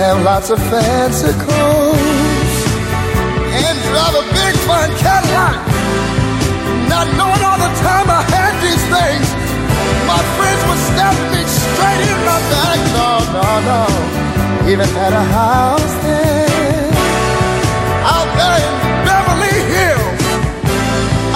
Have 0.00 0.24
lots 0.24 0.48
of 0.48 0.58
fancy 0.72 1.28
clothes 1.44 2.56
and 3.52 3.76
drive 3.92 4.16
a 4.16 4.24
big 4.32 4.54
fine 4.64 4.88
Cadillac. 4.96 5.60
Not 6.88 7.04
knowing 7.20 7.42
all 7.44 7.60
the 7.60 7.72
time 7.84 8.08
I 8.08 8.24
had 8.32 8.54
these 8.64 8.80
things, 8.88 9.28
my 10.08 10.20
friends 10.40 10.62
would 10.72 10.82
stab 10.88 11.12
me 11.28 11.44
straight 11.44 12.00
in 12.00 12.18
my 12.24 12.40
back. 12.48 12.78
No, 12.96 13.10
no, 13.36 13.48
no. 13.68 13.82
Even 14.72 14.88
had 14.96 15.12
a 15.12 15.24
house 15.36 15.94
there 16.00 16.88
out 18.16 18.30
there 18.40 18.56
in 18.56 18.74
Beverly 19.04 19.58
Hills. 19.68 20.24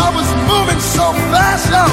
I 0.00 0.08
was 0.16 0.28
moving 0.48 0.80
so 0.80 1.12
fast, 1.28 1.68
yo. 1.68 1.84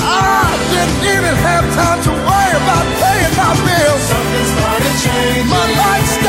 I 0.00 0.48
didn't 0.72 1.04
even 1.12 1.34
have 1.44 1.64
time 1.76 2.00
to 2.08 2.12
worry 2.24 2.52
about 2.56 2.84
paying 3.04 3.34
my 3.36 3.52
bills. 3.68 4.13
My 5.14 5.66
life 5.82 6.23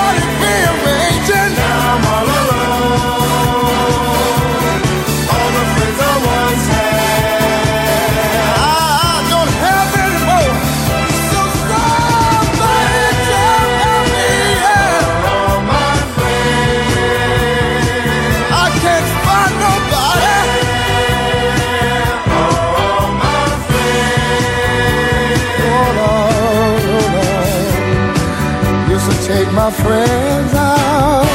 my 29.66 29.71
friends 29.71 30.53
out 30.53 31.25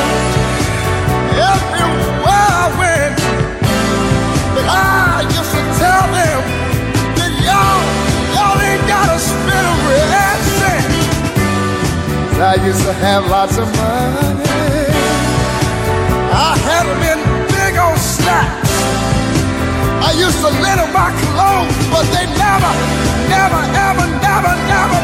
I. 2.79 3.19
But 4.55 4.67
I 4.71 5.27
used 5.27 5.53
to 5.59 5.63
tell 5.83 6.05
them 6.15 6.41
that 7.19 7.33
y'all, 7.43 7.83
y'all 8.35 8.61
ain't 8.71 8.87
gotta 8.87 9.19
spend 9.19 9.67
a 9.67 9.75
cent. 10.63 10.91
I 12.39 12.55
used 12.71 12.85
to 12.87 12.93
have 13.03 13.27
lots 13.27 13.59
of 13.59 13.67
money. 13.67 14.47
I 16.31 16.51
had 16.71 16.85
them 16.87 17.03
in 17.11 17.19
big 17.51 17.75
old 17.83 17.99
stacks. 17.99 18.75
I 20.07 20.15
used 20.15 20.39
to 20.47 20.51
them 20.79 20.93
my 20.95 21.11
clothes, 21.19 21.75
but 21.91 22.07
they 22.15 22.27
never, 22.39 22.73
never, 23.27 23.61
ever, 23.89 24.07
never, 24.23 24.55
never 24.71 25.00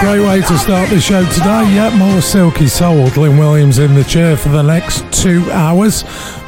Great 0.00 0.20
way 0.20 0.40
to 0.40 0.58
start 0.58 0.88
the 0.90 1.00
show 1.00 1.24
today. 1.32 1.74
Yet 1.74 1.92
more 1.96 2.20
Silky 2.20 2.68
Soul. 2.68 3.10
Glyn 3.10 3.36
Williams 3.36 3.80
in 3.80 3.94
the 3.94 4.04
chair 4.04 4.36
for 4.36 4.48
the 4.48 4.62
next 4.62 5.04
two 5.12 5.42
hours. 5.50 6.02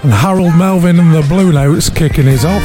And 0.05 0.13
Harold 0.13 0.55
Melvin 0.55 1.01
and 1.01 1.13
the 1.13 1.23
Blue 1.23 1.53
Notes 1.53 1.91
kicking 1.91 2.27
his 2.27 2.45
off. 2.45 2.63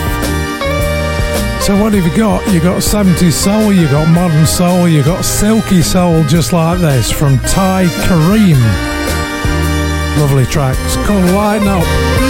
So 1.63 1.75
what 1.81 1.93
have 1.93 2.05
you 2.05 2.15
got? 2.15 2.47
You 2.53 2.59
got 2.59 2.83
70s 2.83 3.31
soul, 3.31 3.73
you 3.73 3.87
got 3.87 4.07
modern 4.13 4.45
soul, 4.45 4.87
you 4.87 5.03
got 5.03 5.25
silky 5.25 5.81
soul 5.81 6.23
just 6.25 6.53
like 6.53 6.79
this 6.79 7.11
from 7.11 7.39
Ty 7.39 7.87
Karim. 8.05 8.61
Lovely 10.21 10.45
tracks 10.45 10.95
called 11.07 11.25
Lighten 11.31 11.67
Up. 11.67 12.24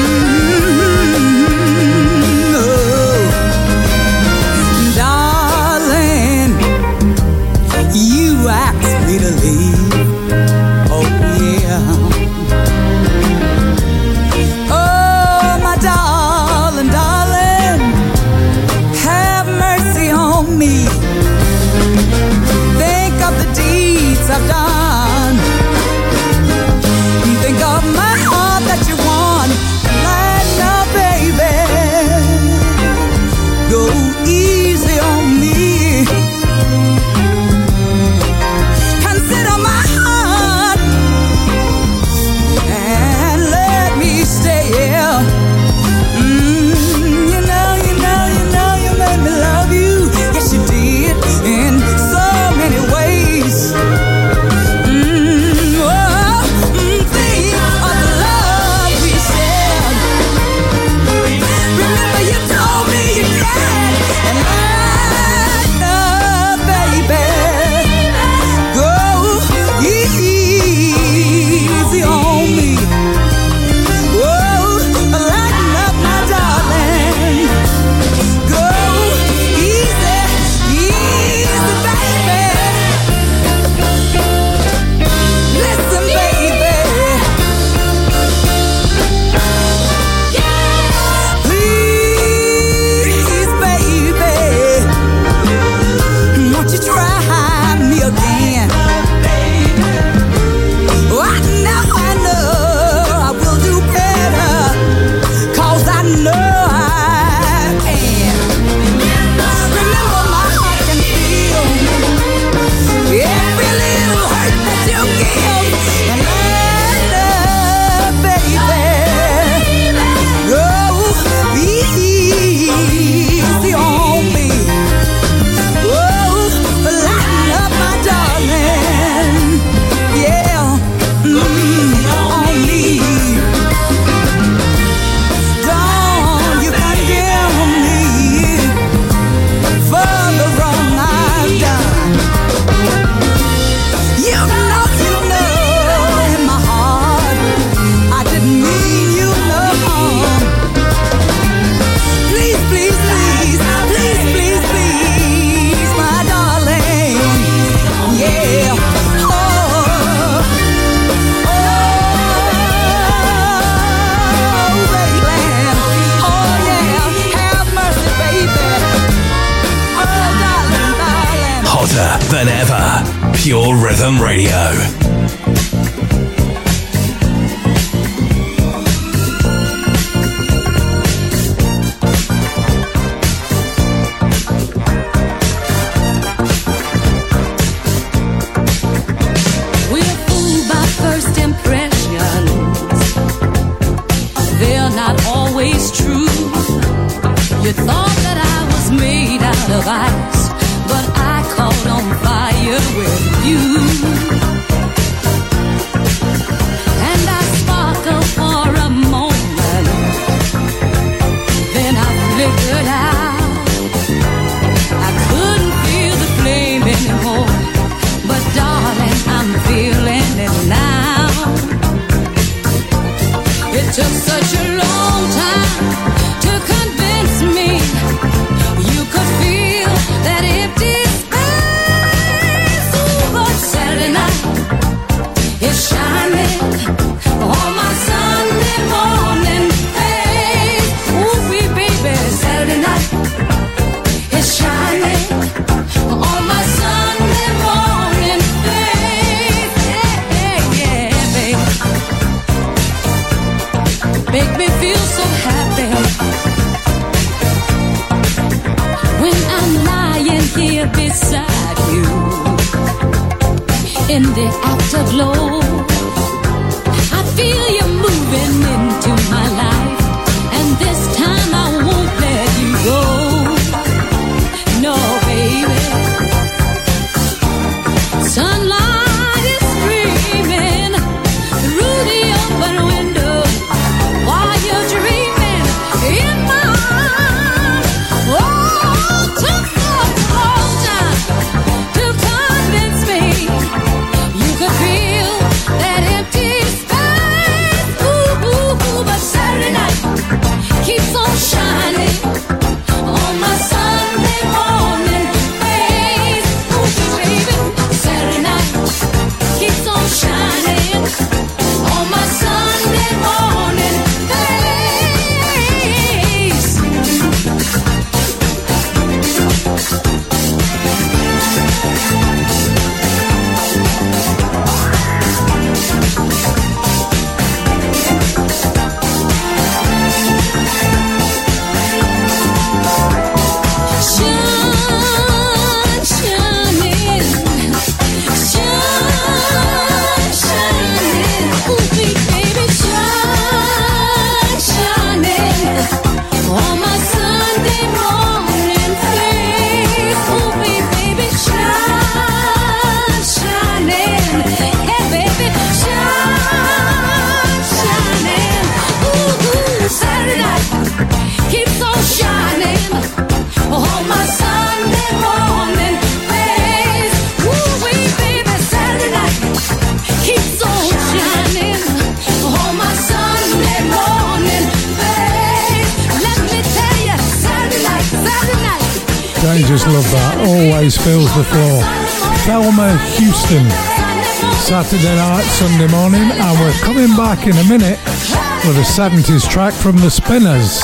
70s 388.95 389.47
track 389.49 389.73
from 389.73 389.97
the 389.97 390.09
Spinners. 390.09 390.79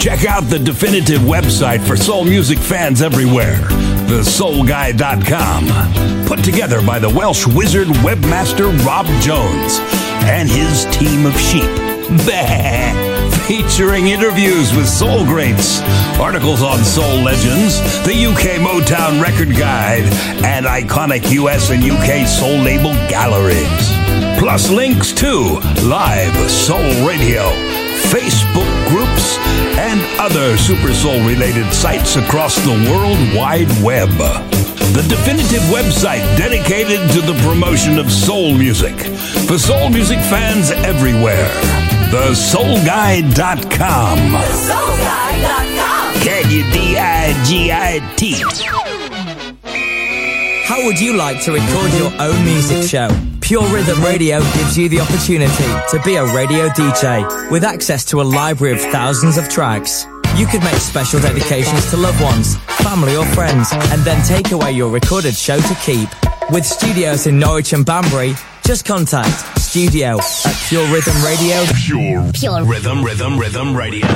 Check 0.00 0.24
out 0.24 0.44
the 0.44 0.60
definitive 0.60 1.22
website 1.22 1.84
for 1.84 1.96
soul 1.96 2.24
music 2.24 2.58
fans 2.58 3.02
everywhere, 3.02 3.56
thesoulguy.com. 4.06 6.26
Put 6.26 6.44
together 6.44 6.80
by 6.80 7.00
the 7.00 7.08
Welsh 7.08 7.44
wizard 7.44 7.88
webmaster 8.04 8.70
Rob 8.86 9.06
Jones 9.20 9.80
and 10.30 10.48
his 10.48 10.84
team 10.96 11.26
of 11.26 11.36
sheep. 11.40 11.64
Featuring 13.48 14.06
interviews 14.06 14.72
with 14.76 14.88
soul 14.88 15.24
greats, 15.24 15.80
articles 16.20 16.62
on 16.62 16.84
soul 16.84 17.16
legends, 17.16 17.80
the 18.06 18.26
UK 18.26 18.60
Motown 18.60 19.20
Record 19.20 19.56
Guide, 19.56 20.04
and 20.44 20.66
iconic 20.66 21.32
US 21.32 21.70
and 21.70 21.82
UK 21.82 22.28
soul 22.28 22.58
label 22.58 22.92
galleries. 23.08 23.93
Plus 24.44 24.68
links 24.68 25.08
to 25.10 25.56
live 25.88 26.36
soul 26.50 26.78
radio, 27.08 27.48
Facebook 28.12 28.68
groups, 28.90 29.38
and 29.78 29.98
other 30.20 30.58
Super 30.58 30.92
Soul 30.92 31.26
related 31.26 31.72
sites 31.72 32.16
across 32.16 32.56
the 32.56 32.74
World 32.90 33.16
Wide 33.34 33.70
Web. 33.82 34.10
The 34.92 35.02
definitive 35.08 35.62
website 35.72 36.20
dedicated 36.36 37.00
to 37.12 37.22
the 37.22 37.32
promotion 37.40 37.98
of 37.98 38.12
soul 38.12 38.52
music 38.54 38.94
for 39.48 39.56
soul 39.56 39.88
music 39.88 40.18
fans 40.18 40.70
everywhere. 40.72 41.48
TheSoulGuide.com. 42.12 44.18
Can 46.22 46.50
you 46.50 46.70
D-I-G-I-T? 46.70 48.44
How 50.66 50.84
would 50.84 51.00
you 51.00 51.14
like 51.14 51.40
to 51.44 51.52
record 51.52 51.94
your 51.94 52.12
own 52.20 52.44
music 52.44 52.86
show? 52.86 53.08
Pure 53.44 53.68
Rhythm 53.68 54.02
Radio 54.02 54.40
gives 54.54 54.78
you 54.78 54.88
the 54.88 55.00
opportunity 55.00 55.64
to 55.90 56.00
be 56.02 56.16
a 56.16 56.24
radio 56.34 56.66
DJ 56.70 57.50
with 57.50 57.62
access 57.62 58.02
to 58.06 58.22
a 58.22 58.24
library 58.24 58.72
of 58.72 58.80
thousands 58.80 59.36
of 59.36 59.50
tracks. 59.50 60.06
You 60.34 60.46
could 60.46 60.64
make 60.64 60.76
special 60.76 61.20
dedications 61.20 61.90
to 61.90 61.98
loved 61.98 62.22
ones, 62.22 62.56
family 62.82 63.14
or 63.16 63.26
friends, 63.26 63.68
and 63.70 64.00
then 64.00 64.24
take 64.24 64.52
away 64.52 64.72
your 64.72 64.90
recorded 64.90 65.34
show 65.34 65.60
to 65.60 65.74
keep. 65.82 66.08
With 66.50 66.64
studios 66.64 67.26
in 67.26 67.38
Norwich 67.38 67.74
and 67.74 67.84
Banbury, 67.84 68.34
just 68.64 68.86
contact 68.86 69.60
studio 69.60 70.16
at 70.46 70.56
Pure 70.68 70.90
Rhythm 70.90 71.22
Radio. 71.22 71.64
Pure, 71.84 72.30
Pure. 72.32 72.64
Rhythm, 72.64 73.04
Rhythm, 73.04 73.38
Rhythm 73.38 73.76
Radio. 73.76 74.06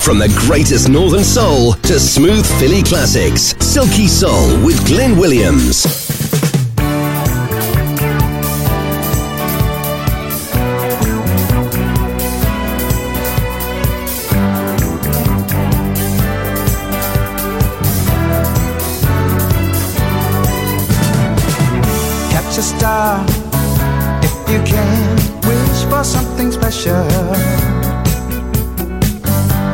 From 0.00 0.18
the 0.18 0.34
greatest 0.46 0.88
northern 0.88 1.24
soul 1.24 1.74
to 1.74 2.00
smooth 2.00 2.46
Philly 2.58 2.82
classics, 2.82 3.54
Silky 3.60 4.08
Soul 4.08 4.64
with 4.64 4.82
Glyn 4.86 5.18
Williams. 5.18 6.13
you 24.54 24.62
can 24.62 25.16
wish 25.48 25.80
for 25.90 26.04
something 26.04 26.52
special. 26.52 27.04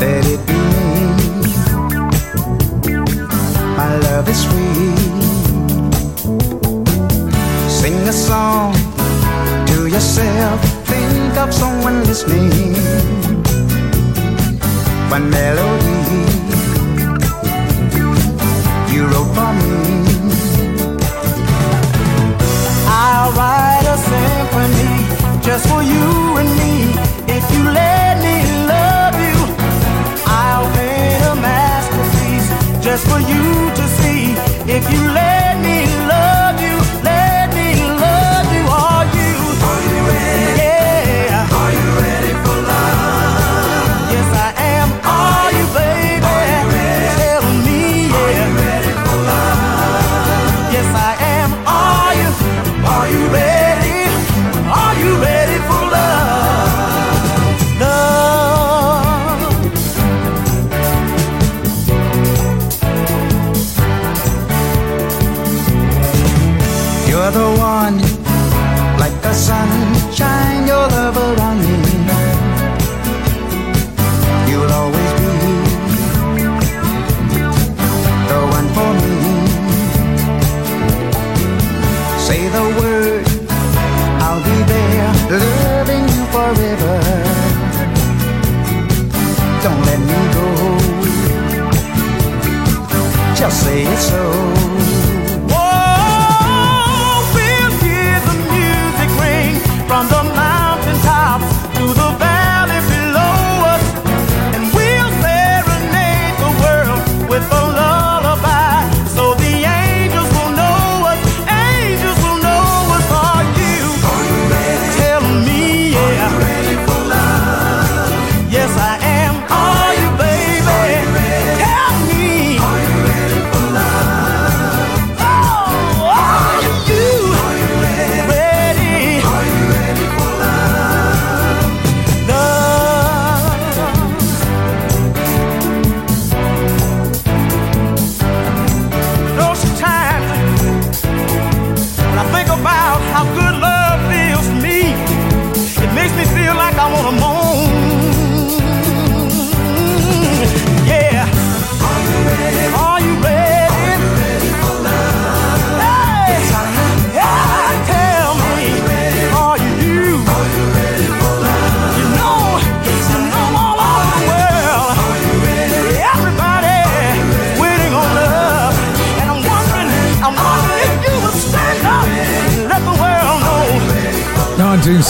Let 0.01 0.25
it 0.35 0.41
be 0.49 0.59
me. 0.75 0.97
My 3.77 3.91
love 4.07 4.27
is 4.33 4.41
sweet. 4.47 4.99
Sing 7.69 7.99
a 8.09 8.13
song 8.13 8.73
to 9.71 9.87
yourself. 9.87 10.59
Think 10.89 11.37
of 11.37 11.53
someone 11.53 11.99
listening. 12.05 12.75
One 15.11 15.29
melody 15.29 15.90
just 25.51 25.67
for 25.69 25.83
you 25.83 26.37
and 26.41 26.49
me. 26.61 26.73
If 27.37 27.45
you 27.53 27.65
let 27.65 28.19
me 28.27 28.37
love 28.73 29.17
you, 29.27 29.39
I'll 30.25 30.69
paint 30.77 31.25
a 31.25 31.35
masterpiece 31.35 32.85
just 32.85 33.05
for 33.09 33.19
you. 33.19 33.40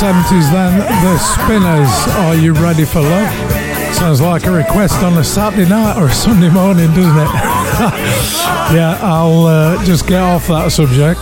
70s 0.01 0.51
then, 0.51 0.79
The 0.79 1.19
Spinners, 1.19 2.17
Are 2.17 2.35
You 2.35 2.55
Ready 2.55 2.87
for 2.87 3.03
Love? 3.03 3.95
Sounds 3.95 4.23
like 4.23 4.47
a 4.47 4.51
request 4.51 5.03
on 5.03 5.19
a 5.19 5.23
Saturday 5.23 5.69
night 5.69 5.99
or 6.01 6.07
a 6.07 6.11
Sunday 6.11 6.49
morning, 6.49 6.87
doesn't 6.87 7.19
it? 7.19 7.29
yeah, 8.73 8.99
I'll 9.03 9.45
uh, 9.45 9.85
just 9.85 10.07
get 10.07 10.23
off 10.23 10.47
that 10.47 10.73
subject. 10.73 11.21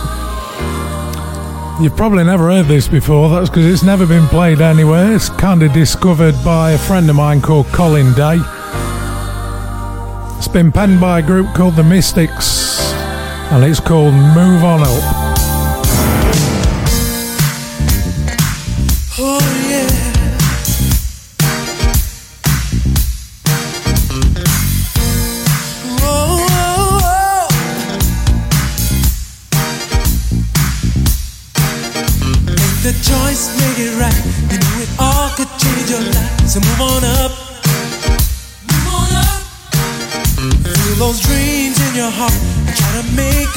You've 1.83 1.97
probably 1.97 2.23
never 2.23 2.45
heard 2.45 2.67
this 2.67 2.87
before, 2.87 3.29
that's 3.29 3.49
because 3.49 3.65
it's 3.65 3.83
never 3.83 4.07
been 4.07 4.27
played 4.29 4.61
anywhere. 4.61 5.13
It's 5.13 5.27
kind 5.27 5.61
of 5.61 5.73
discovered 5.73 6.35
by 6.45 6.71
a 6.71 6.77
friend 6.77 7.09
of 7.09 7.17
mine 7.17 7.41
called 7.41 7.65
Colin 7.73 8.13
Day. 8.13 8.37
It's 10.37 10.47
been 10.47 10.71
penned 10.71 11.01
by 11.01 11.19
a 11.19 11.21
group 11.21 11.53
called 11.53 11.75
The 11.75 11.83
Mystics, 11.83 12.93
and 13.51 13.61
it's 13.65 13.81
called 13.81 14.13
Move 14.13 14.63
On 14.63 14.79
Up. 14.83 15.38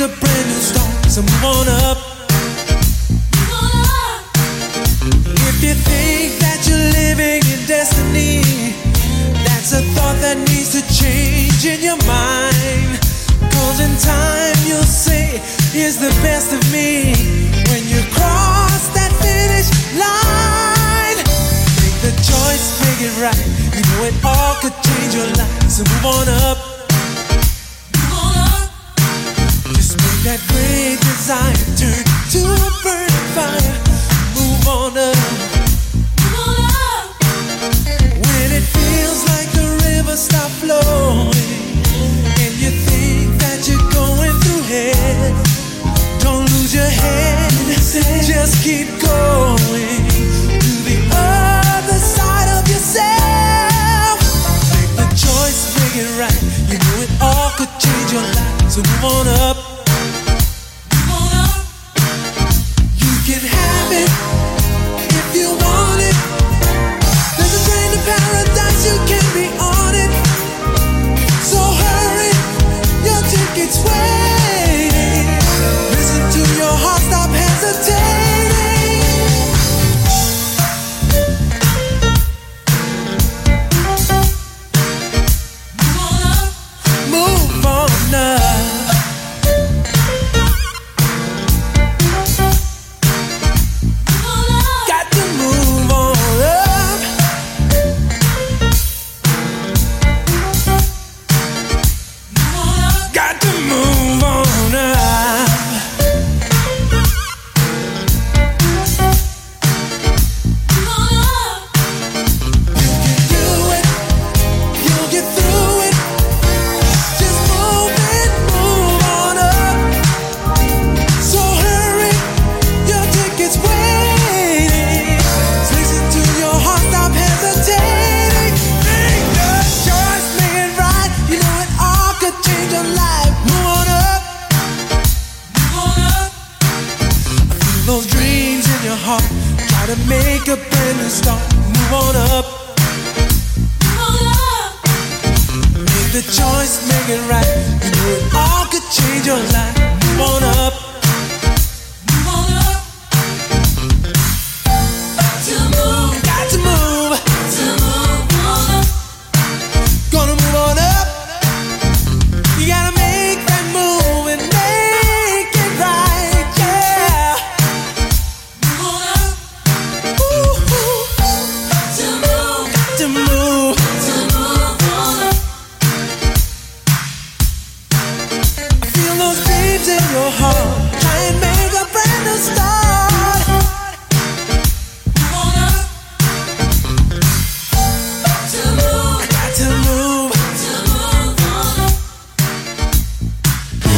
to 0.02 0.08
break 0.08 0.31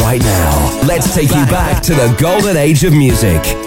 Right 0.01 0.23
now, 0.23 0.81
let's 0.87 1.13
take 1.15 1.31
you 1.31 1.45
back 1.47 1.83
to 1.83 1.95
the 1.95 2.15
golden 2.21 2.57
age 2.57 2.85
of 2.85 2.93
music. 2.93 3.64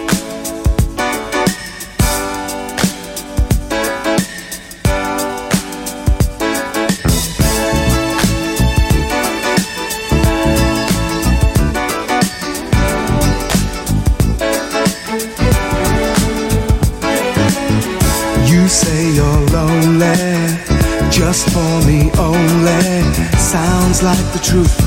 like 24.03 24.31
the 24.33 24.39
truth. 24.39 24.86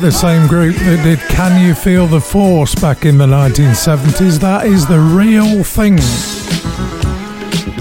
The 0.00 0.10
same 0.10 0.46
group 0.46 0.76
that 0.76 1.02
did 1.02 1.18
Can 1.28 1.60
You 1.60 1.74
Feel 1.74 2.06
the 2.06 2.20
Force 2.20 2.74
back 2.74 3.04
in 3.04 3.18
the 3.18 3.26
1970s. 3.26 4.38
That 4.38 4.66
is 4.66 4.86
the 4.86 4.98
real 4.98 5.64
thing. 5.64 5.96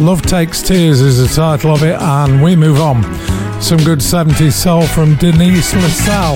Love 0.04 0.22
Takes 0.22 0.62
Tears 0.62 1.00
is 1.00 1.20
the 1.20 1.28
title 1.34 1.72
of 1.72 1.84
it, 1.84 2.00
and 2.02 2.42
we 2.42 2.56
move 2.56 2.82
on. 2.82 3.04
Some 3.62 3.78
good 3.80 4.00
70s 4.00 4.54
soul 4.54 4.82
from 4.82 5.16
Denise 5.16 5.74
LaSalle. 5.74 6.36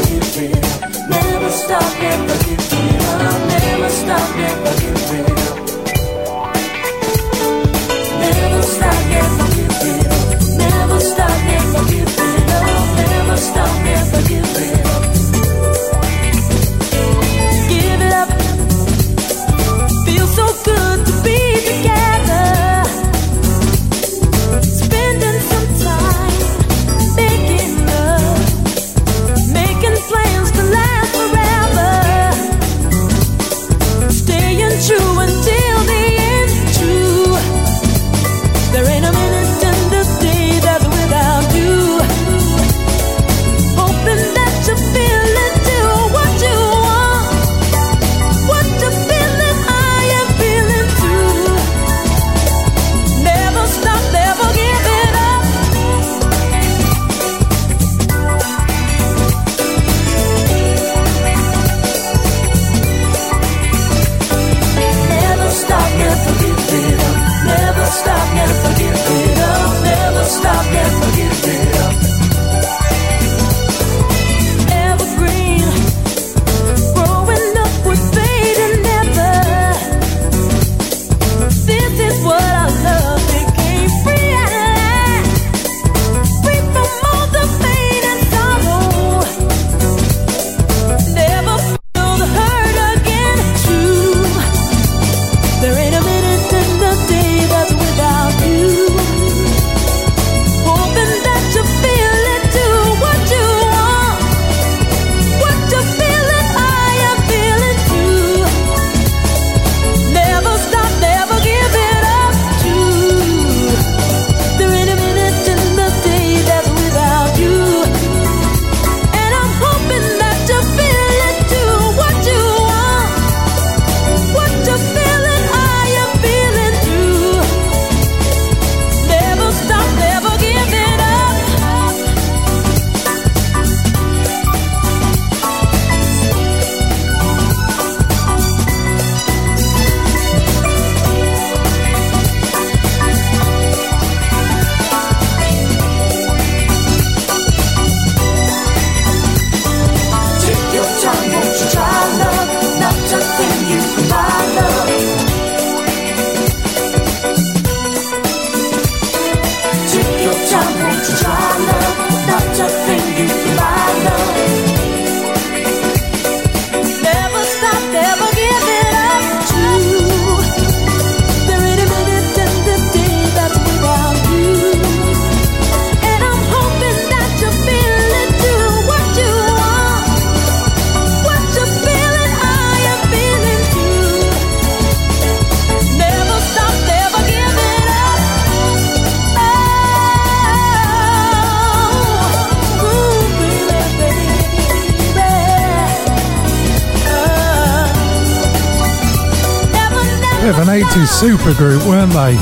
80s 200.71 201.19
supergroup, 201.19 201.85
weren't 201.85 202.13
they? 202.13 202.35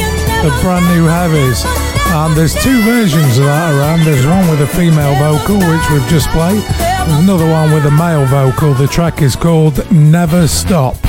The 0.44 0.56
brand 0.62 0.86
new 0.96 1.06
heavies. 1.06 1.64
And 2.14 2.38
there's 2.38 2.54
two 2.54 2.80
versions 2.84 3.40
of 3.40 3.46
that 3.46 3.74
around. 3.74 4.06
There's 4.06 4.28
one 4.28 4.48
with 4.50 4.62
a 4.62 4.68
female 4.68 5.16
vocal, 5.16 5.56
which 5.56 5.90
we've 5.90 6.08
just 6.08 6.30
played. 6.30 6.62
There's 6.62 7.24
another 7.24 7.50
one 7.50 7.74
with 7.74 7.88
a 7.88 7.92
male 7.92 8.28
vocal. 8.28 8.76
The 8.76 8.86
track 8.86 9.24
is 9.24 9.36
called 9.36 9.92
Never 9.92 10.48
Stop. 10.48 11.02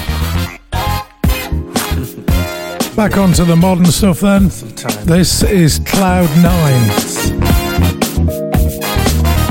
Back 2.96 3.18
onto 3.18 3.44
the 3.44 3.56
modern 3.61 3.85
stuff 3.85 4.20
then. 4.20 4.44
This 5.04 5.42
is 5.42 5.78
Cloud 5.80 6.30
Nine. 6.42 6.88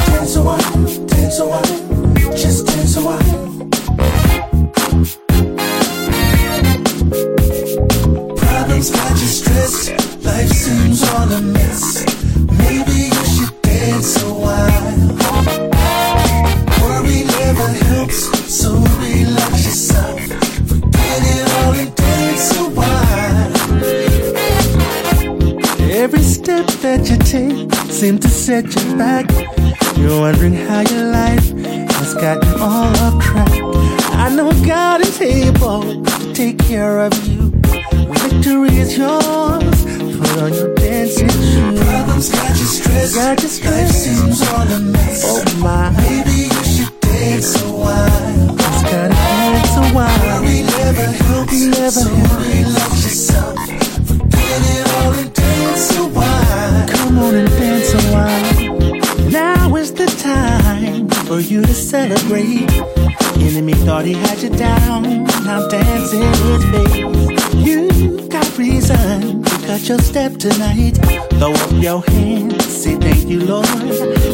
Dance 0.09 0.35
dance 1.05 1.68
seems 27.99 28.21
to 28.21 28.29
set 28.29 28.63
you 28.63 28.95
back. 28.95 29.29
You're 29.97 30.21
wondering 30.21 30.53
how 30.53 30.79
your 30.79 31.11
life 31.11 31.51
has 31.97 32.13
gotten 32.13 32.49
all 32.61 32.87
off 33.03 33.21
track. 33.21 33.51
I 34.15 34.33
know 34.33 34.53
God 34.65 35.01
is 35.01 35.19
able 35.19 35.81
to 36.05 36.33
take 36.33 36.57
care 36.59 36.99
of 36.99 37.11
you. 37.27 37.51
Victory 38.23 38.77
is 38.77 38.97
yours. 38.97 39.83
Put 40.17 40.37
on 40.41 40.53
your 40.53 40.73
dancing 40.75 41.27
shoes. 41.27 41.79
Problems 41.81 42.29
got 42.31 42.49
you 42.51 42.65
stressed. 42.77 43.15
Got 43.15 43.43
you 43.43 43.49
stressed. 43.49 43.75
Life 43.75 43.91
seems 43.91 44.41
all 44.47 44.61
a 44.61 44.79
mess. 44.79 45.23
Oh 45.25 45.59
my. 45.59 45.91
Maybe 45.97 46.47
you 46.55 46.63
should 46.63 46.99
dance 47.01 47.61
a 47.61 47.67
while. 47.67 48.55
Just 48.55 48.85
gotta 48.85 49.09
dance 49.09 49.75
a 49.75 49.93
while. 49.93 50.41
Worry 50.41 50.61
never 50.63 51.05
helps. 51.05 51.65
Never 51.65 51.91
so 51.91 52.98
for 61.29 61.39
you 61.39 61.61
to 61.61 61.75
celebrate. 61.75 62.67
Enemy 63.37 63.73
thought 63.85 64.03
he 64.03 64.13
had 64.13 64.41
you 64.41 64.49
down. 64.49 65.03
Now 65.45 65.67
dancing 65.67 66.23
his 66.23 66.63
face. 66.71 67.53
You 67.53 68.27
got 68.29 68.57
reason 68.57 69.43
to 69.43 69.55
cut 69.67 69.87
your 69.87 69.99
step 69.99 70.37
tonight. 70.37 70.97
Throw 71.37 71.53
up 71.53 71.71
your 71.73 72.01
hands, 72.01 72.65
say 72.65 72.95
thank 72.95 73.29
you, 73.29 73.41
Lord. 73.45 73.67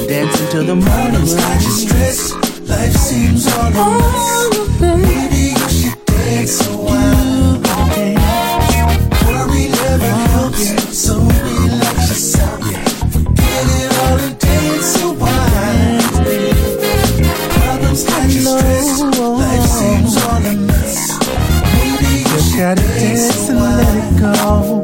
Dance 0.08 0.40
until 0.40 0.66
the 0.72 0.76
morning 0.76 1.28
light. 1.36 1.68
stress, 1.84 2.32
life 2.70 2.96
seems 2.96 3.46
all 3.58 3.72
mess. 3.72 4.80
Maybe 4.80 5.52
you 5.52 5.70
should 5.78 6.06
dance 6.06 6.66
a 6.66 6.78
while. 6.78 7.60
Worry 9.28 9.68
never 9.68 10.12
helps, 10.32 10.98
so 10.98 11.20
Maybe 22.56 22.64
gotta 22.64 22.82
dance 22.82 23.50
and 23.50 23.60
let 23.60 23.96
it 23.98 24.18
go. 24.18 24.82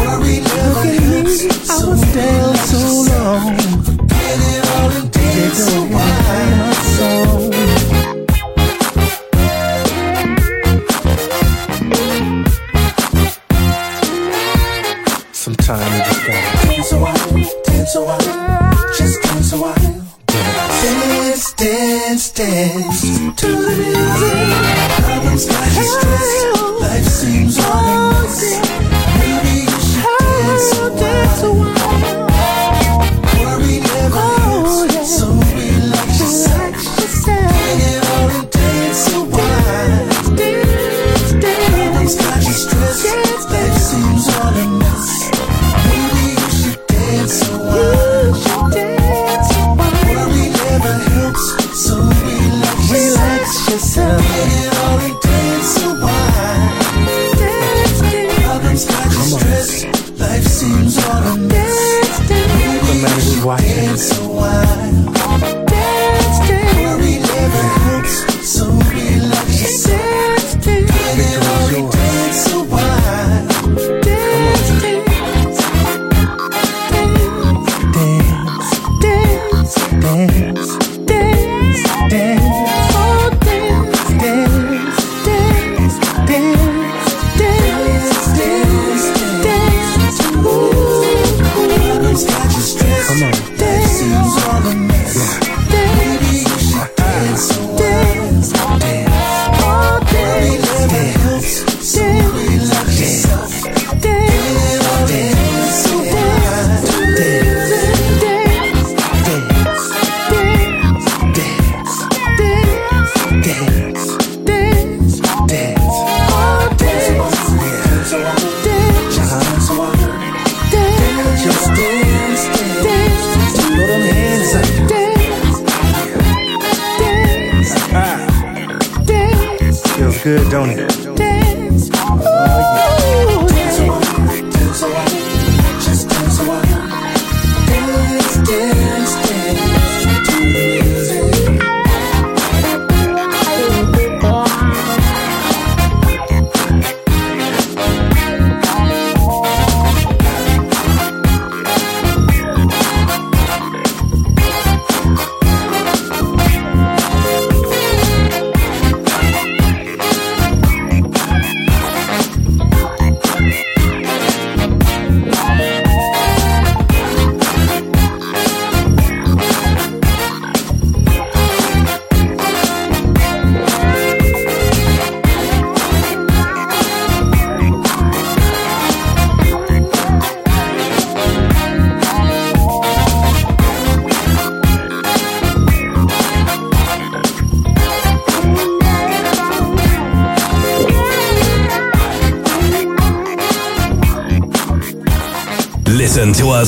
Worry 0.00 0.40
never 0.40 0.84
helps, 0.84 1.70
I 1.70 1.84
was 1.86 2.02
down 2.12 2.56
so 2.56 2.80
long. 3.12 3.67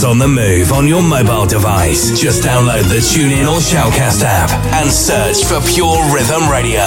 Us 0.01 0.05
on 0.05 0.19
the 0.19 0.29
move 0.29 0.73
on 0.73 0.87
your 0.87 1.03
mobile 1.03 1.47
device. 1.47 2.19
Just 2.19 2.43
download 2.43 2.85
the 2.89 3.01
TuneIn 3.01 3.47
or 3.49 3.61
Shoutcast 3.61 4.23
app 4.23 4.51
and 4.75 4.91
search 4.91 5.45
for 5.45 5.61
Pure 5.73 6.15
Rhythm 6.15 6.49
Radio. 6.49 6.85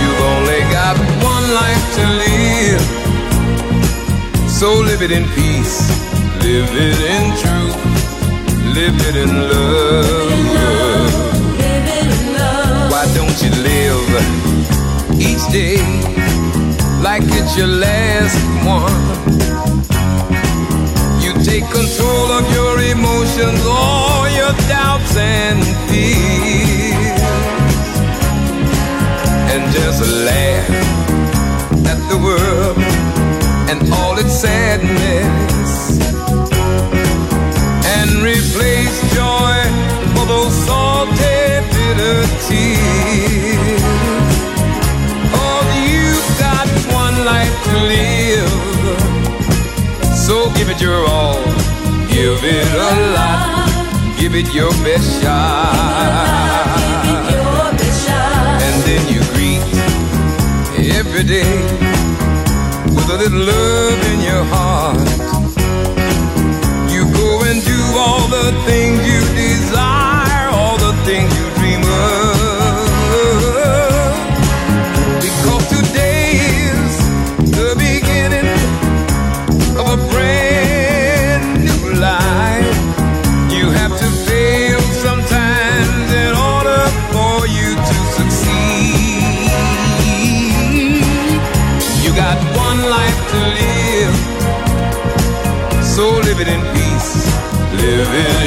You've 0.00 0.22
only 0.32 0.60
got 0.72 0.96
one 1.22 1.46
life 1.60 1.84
to 1.96 2.04
live. 2.22 2.82
So 4.48 4.68
live 4.88 5.02
it 5.02 5.10
in 5.10 5.24
peace, 5.30 5.88
live 6.42 6.70
it 6.72 7.00
in 7.16 7.24
truth, 7.42 7.76
live 8.74 8.96
it 9.08 9.16
in 9.16 9.30
love. 9.50 10.34
Why 12.90 13.04
don't 13.14 13.42
you 13.42 13.50
live 13.62 13.83
each 15.18 15.44
day 15.52 15.78
like 17.02 17.22
it's 17.24 17.56
your 17.56 17.66
last 17.66 18.36
one? 18.64 19.02
You 21.22 21.32
take 21.44 21.64
control 21.70 22.28
of 22.38 22.44
your 22.52 22.80
emotions, 22.80 23.60
all 23.66 24.28
your 24.30 24.52
doubts 24.68 25.16
and 25.16 25.62
fears 25.88 26.74
and 29.54 29.72
just 29.72 30.00
laugh 30.26 30.70
at 31.86 31.98
the 32.10 32.18
world 32.18 32.76
and 33.70 33.92
all 33.92 34.18
its 34.18 34.32
sadness 34.32 36.00
and 37.96 38.10
replace 38.22 38.96
joy 39.14 39.56
for 40.14 40.26
those 40.26 40.54
salty 40.66 41.60
bitter 41.72 42.26
tears. 42.48 43.83
To 47.74 47.80
live, 47.80 48.52
so 50.14 50.34
give 50.54 50.68
it 50.70 50.80
your 50.80 51.00
all, 51.08 51.42
give 52.08 52.40
it 52.44 52.68
a 52.72 52.92
lot, 53.16 53.66
give 54.18 54.34
it 54.34 54.54
your 54.54 54.70
best 54.86 55.20
shot. 55.20 55.74
And 58.66 58.76
then 58.88 59.02
you 59.12 59.20
greet 59.34 59.62
every 60.98 61.24
day 61.24 61.54
with 62.94 63.08
a 63.10 63.16
little 63.22 63.44
love 63.52 64.00
in 64.12 64.20
your 64.30 64.44
heart. 64.54 65.08
You 66.94 67.02
go 67.20 67.28
and 67.48 67.58
do 67.64 67.80
all 67.98 68.24
the 68.28 68.46
things 68.68 68.98
you 69.10 69.20
desire, 69.34 70.03
live 98.04 98.43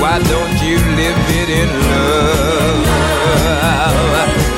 Why 0.00 0.18
don't 0.18 0.56
you 0.64 0.78
live 0.96 1.20
it 1.40 1.48
in 1.50 1.68
love? 1.90 2.86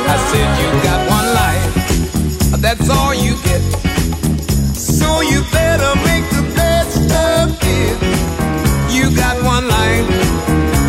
I 0.06 0.16
said 0.30 0.48
you 0.62 0.68
got 0.86 1.00
one 1.10 1.28
life, 1.42 1.74
that's 2.62 2.88
all 2.88 3.12
you 3.12 3.34
get. 3.42 3.62
So 4.76 5.20
you 5.20 5.42
better 5.50 5.92
make 6.06 6.26
the 6.30 6.44
best 6.54 7.10
of 7.10 7.58
it. 7.60 7.98
You 8.94 9.10
got 9.16 9.42
one 9.42 9.66
life, 9.66 10.06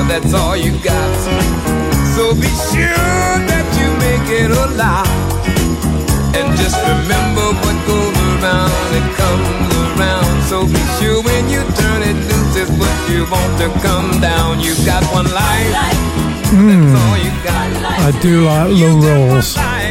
that's 0.08 0.34
all 0.36 0.56
you 0.56 0.72
got. 0.84 1.14
So 2.14 2.36
be 2.36 2.52
sure 2.70 3.34
that 3.50 3.68
you 3.80 3.90
make 4.06 4.30
it 4.42 4.52
a 4.52 4.68
lot. 4.78 5.10
And 6.38 6.56
just 6.62 6.78
remember 6.78 7.46
what 7.64 7.78
goes 7.88 8.13
around, 8.44 8.72
it 9.00 9.08
comes 9.16 9.72
around. 9.88 10.44
So 10.44 10.68
be 10.68 10.84
sure 11.00 11.24
when 11.24 11.50
you 11.50 11.62
turn 11.80 12.02
it 12.04 12.18
loose, 12.30 12.56
it's 12.62 12.72
what 12.72 12.98
you 13.10 13.24
want 13.32 13.54
to 13.62 13.68
come 13.80 14.20
down. 14.20 14.60
You 14.60 14.76
got 14.86 15.04
one 15.14 15.30
life, 15.32 15.72
hmm. 16.52 16.68
that's 16.68 16.94
all 17.02 17.18
you 17.18 17.32
got. 17.44 17.64
I 18.08 18.12
do 18.20 18.46
like 18.46 18.70
Lou 18.70 19.00
Rawls. 19.02 19.83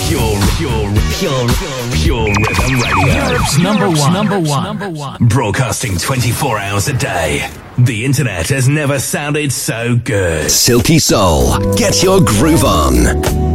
Pure, 0.09 0.41
pure, 0.57 0.93
pure, 1.19 1.49
pure 1.95 2.27
rhythm 2.27 2.81
radio. 2.81 3.29
Europe's 3.29 3.59
number 3.59 3.89
one. 3.89 4.13
Number 4.13 4.39
one. 4.41 4.63
Number 4.65 4.89
one. 4.91 5.27
Broadcasting 5.29 5.97
24 5.97 6.59
hours 6.59 6.89
a 6.89 6.93
day. 6.95 7.49
The 7.79 8.05
internet 8.05 8.49
has 8.49 8.69
never 8.69 8.99
sounded 8.99 9.53
so 9.53 9.95
good. 9.95 10.51
Silky 10.51 10.99
Soul. 10.99 11.59
Get 11.77 12.03
your 12.03 12.21
groove 12.25 12.65
on. 12.65 13.48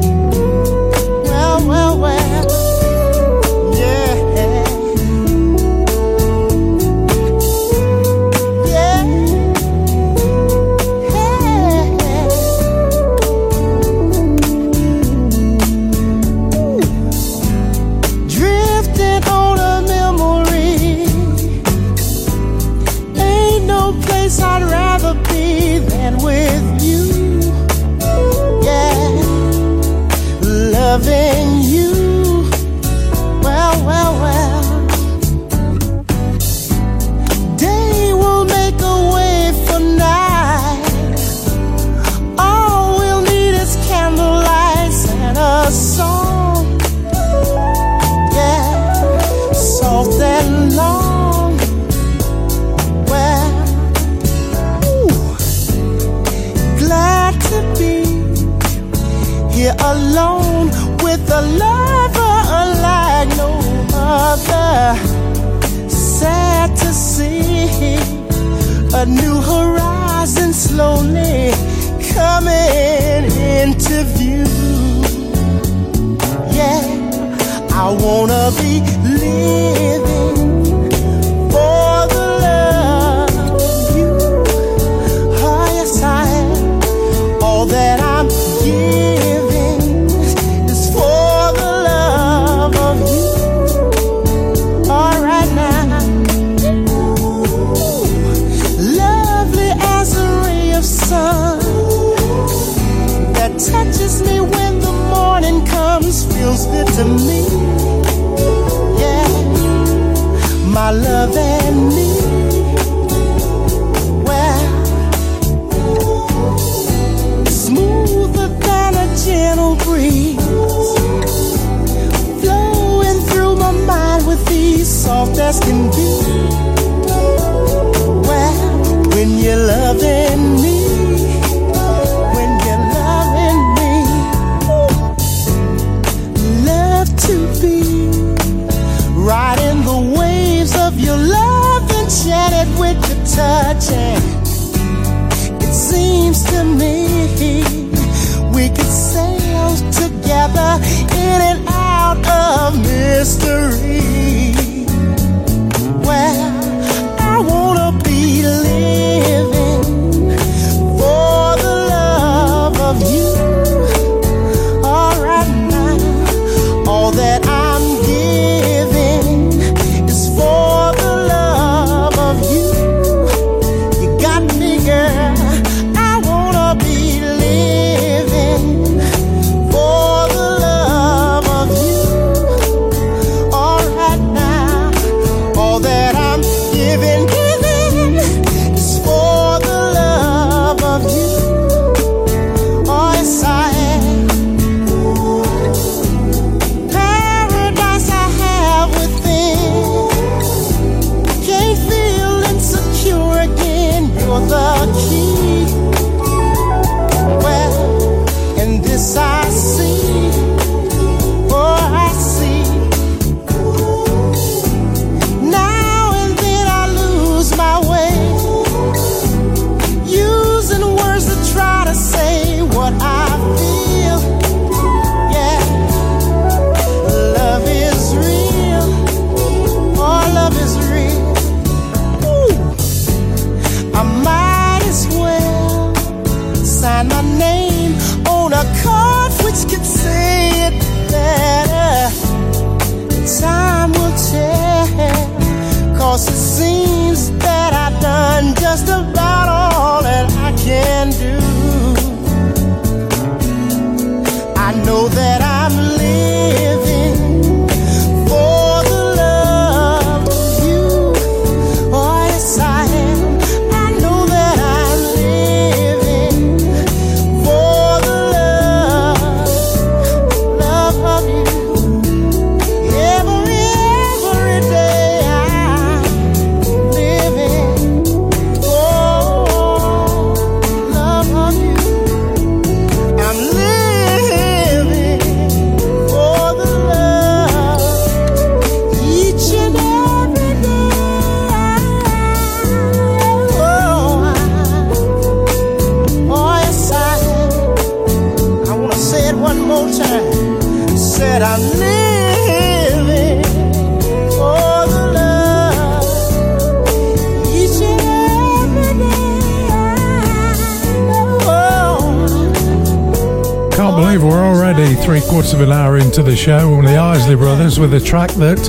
We're 314.21 314.45
already 314.45 314.93
three 314.93 315.21
quarters 315.21 315.53
of 315.53 315.61
an 315.61 315.71
hour 315.71 315.97
into 315.97 316.21
the 316.21 316.35
show, 316.35 316.75
and 316.75 316.87
the 316.87 316.97
Isley 316.97 317.35
Brothers 317.35 317.79
with 317.79 317.95
a 317.95 317.99
track 317.99 318.29
that 318.33 318.59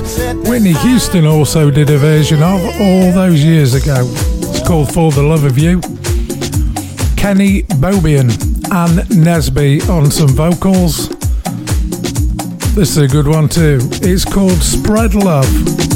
Whitney 0.47 0.73
Houston 0.73 1.25
also 1.25 1.69
did 1.69 1.89
a 1.91 1.99
version 1.99 2.41
of 2.41 2.61
all 2.81 3.11
those 3.11 3.43
years 3.43 3.75
ago. 3.75 4.07
It's 4.09 4.67
called 4.67 4.91
For 4.91 5.11
the 5.11 5.21
Love 5.21 5.43
of 5.43 5.59
You. 5.59 5.81
Kenny 7.15 7.61
Bobien 7.79 8.31
and 8.71 9.07
Nesby 9.09 9.87
on 9.87 10.09
some 10.09 10.29
vocals. 10.29 11.09
This 12.73 12.89
is 12.89 12.97
a 12.97 13.07
good 13.07 13.27
one 13.27 13.47
too. 13.47 13.79
It's 14.01 14.25
called 14.25 14.61
Spread 14.63 15.13
Love. 15.13 15.94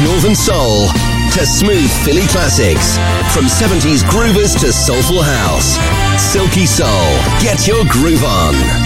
Northern 0.00 0.34
Soul 0.34 0.88
to 1.32 1.46
smooth 1.46 1.90
Philly 2.04 2.26
classics. 2.28 2.96
From 3.32 3.44
70s 3.44 4.02
groovers 4.04 4.58
to 4.60 4.72
soulful 4.72 5.22
house. 5.22 5.76
Silky 6.20 6.66
Soul, 6.66 6.88
get 7.40 7.66
your 7.66 7.84
groove 7.86 8.24
on. 8.24 8.81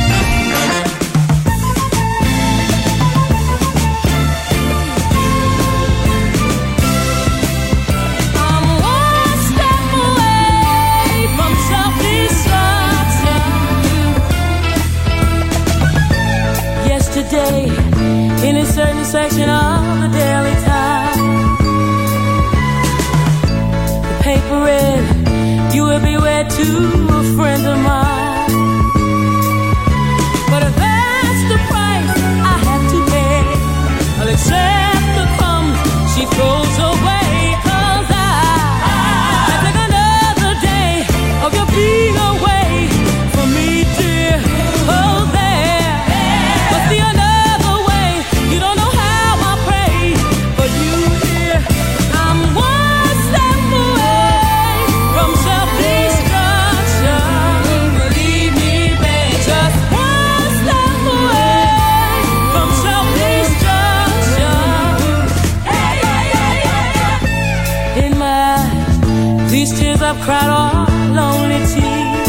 cried 70.27 70.51
all 70.51 70.87
lonely 71.15 71.61
tears. 71.73 72.29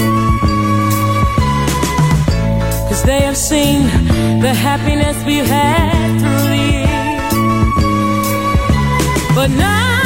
Cause 2.88 3.02
they 3.10 3.22
have 3.22 3.36
seen 3.36 3.82
the 4.40 4.54
happiness 4.54 5.18
we've 5.26 5.48
had 5.48 6.08
through 6.22 6.48
the 6.54 6.62
years. 6.74 7.34
But 9.36 9.50
now 9.50 9.97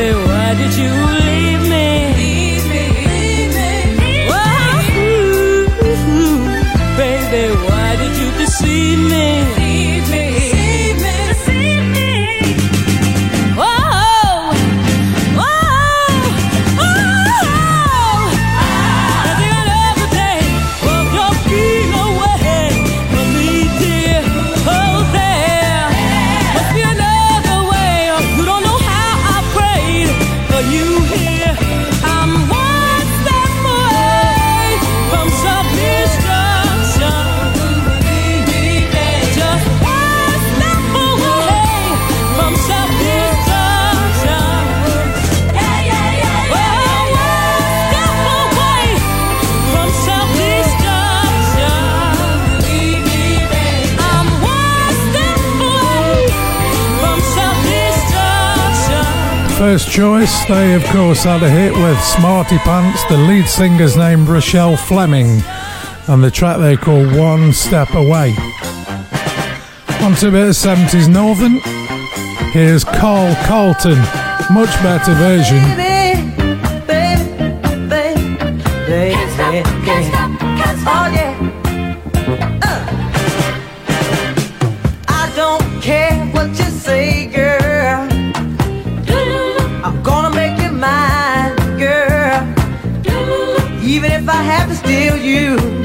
baby, 0.00 0.16
why 0.16 0.54
did 0.54 0.74
you 0.76 0.92
leave? 1.20 1.49
first 59.78 59.88
choice, 59.92 60.44
they 60.46 60.74
of 60.74 60.82
course 60.86 61.22
had 61.22 61.40
a 61.44 61.48
hit 61.48 61.72
with 61.72 61.96
Smarty 62.02 62.58
Pants, 62.58 63.04
the 63.08 63.16
lead 63.16 63.46
singer's 63.46 63.96
name, 63.96 64.26
Rochelle 64.26 64.76
Fleming, 64.76 65.44
and 66.08 66.24
the 66.24 66.30
track 66.30 66.58
they 66.58 66.76
call 66.76 67.06
One 67.16 67.52
Step 67.52 67.94
Away. 67.94 68.34
On 70.00 70.12
to 70.16 70.26
a 70.26 70.30
bit 70.32 70.48
of 70.48 70.56
70s 70.56 71.08
Northern, 71.08 71.60
here's 72.50 72.82
Carl 72.82 73.32
Carlton, 73.46 73.98
much 74.52 74.74
better 74.82 75.14
version. 75.14 75.62
Baby, 75.76 76.58
baby, 76.88 77.88
baby, 77.88 78.62
Feel 94.90 95.16
you. 95.18 95.79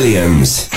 Williams. 0.00 0.69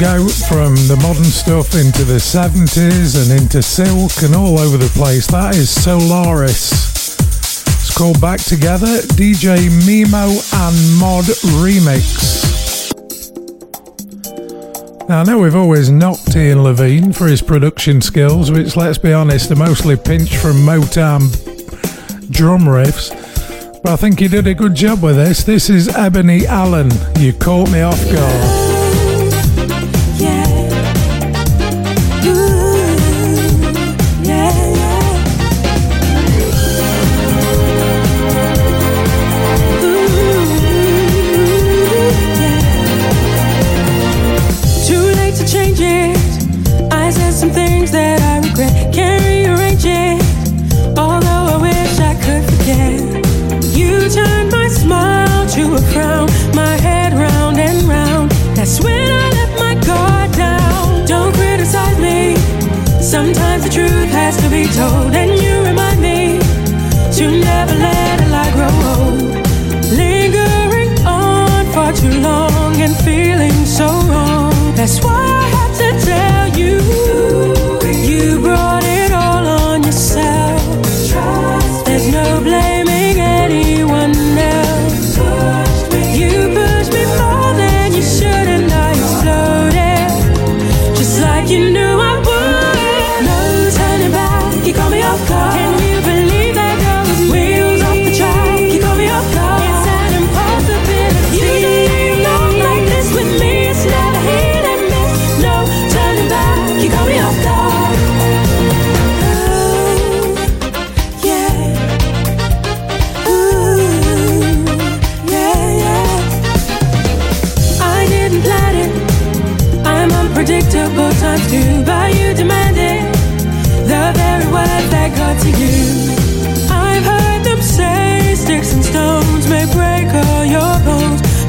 go 0.00 0.26
from 0.48 0.74
the 0.88 0.98
modern 1.02 1.24
stuff 1.24 1.74
into 1.74 2.04
the 2.04 2.16
70s 2.16 3.20
and 3.20 3.38
into 3.38 3.60
silk 3.60 4.22
and 4.22 4.34
all 4.34 4.58
over 4.58 4.78
the 4.78 4.88
place. 4.98 5.26
That 5.26 5.54
is 5.54 5.68
Solaris. 5.68 6.72
It's 7.66 7.94
called 7.94 8.18
Back 8.18 8.40
Together, 8.40 9.02
DJ 9.12 9.68
Mimo 9.84 10.40
and 10.54 10.98
Mod 10.98 11.26
Remix. 11.60 12.96
Now, 15.06 15.20
I 15.20 15.24
know 15.24 15.38
we've 15.38 15.54
always 15.54 15.90
knocked 15.90 16.34
Ian 16.34 16.62
Levine 16.62 17.12
for 17.12 17.26
his 17.26 17.42
production 17.42 18.00
skills, 18.00 18.50
which, 18.50 18.76
let's 18.76 18.96
be 18.96 19.12
honest, 19.12 19.50
are 19.50 19.56
mostly 19.56 19.96
pinched 19.96 20.36
from 20.36 20.56
Motown 20.64 21.20
drum 22.30 22.62
riffs. 22.62 23.10
But 23.82 23.92
I 23.92 23.96
think 23.96 24.18
he 24.18 24.28
did 24.28 24.46
a 24.46 24.54
good 24.54 24.74
job 24.74 25.02
with 25.02 25.16
this. 25.16 25.44
This 25.44 25.68
is 25.68 25.88
Ebony 25.88 26.46
Allen. 26.46 26.90
You 27.18 27.34
caught 27.34 27.70
me 27.70 27.82
off 27.82 28.02
guard. 28.10 28.69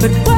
but 0.01 0.30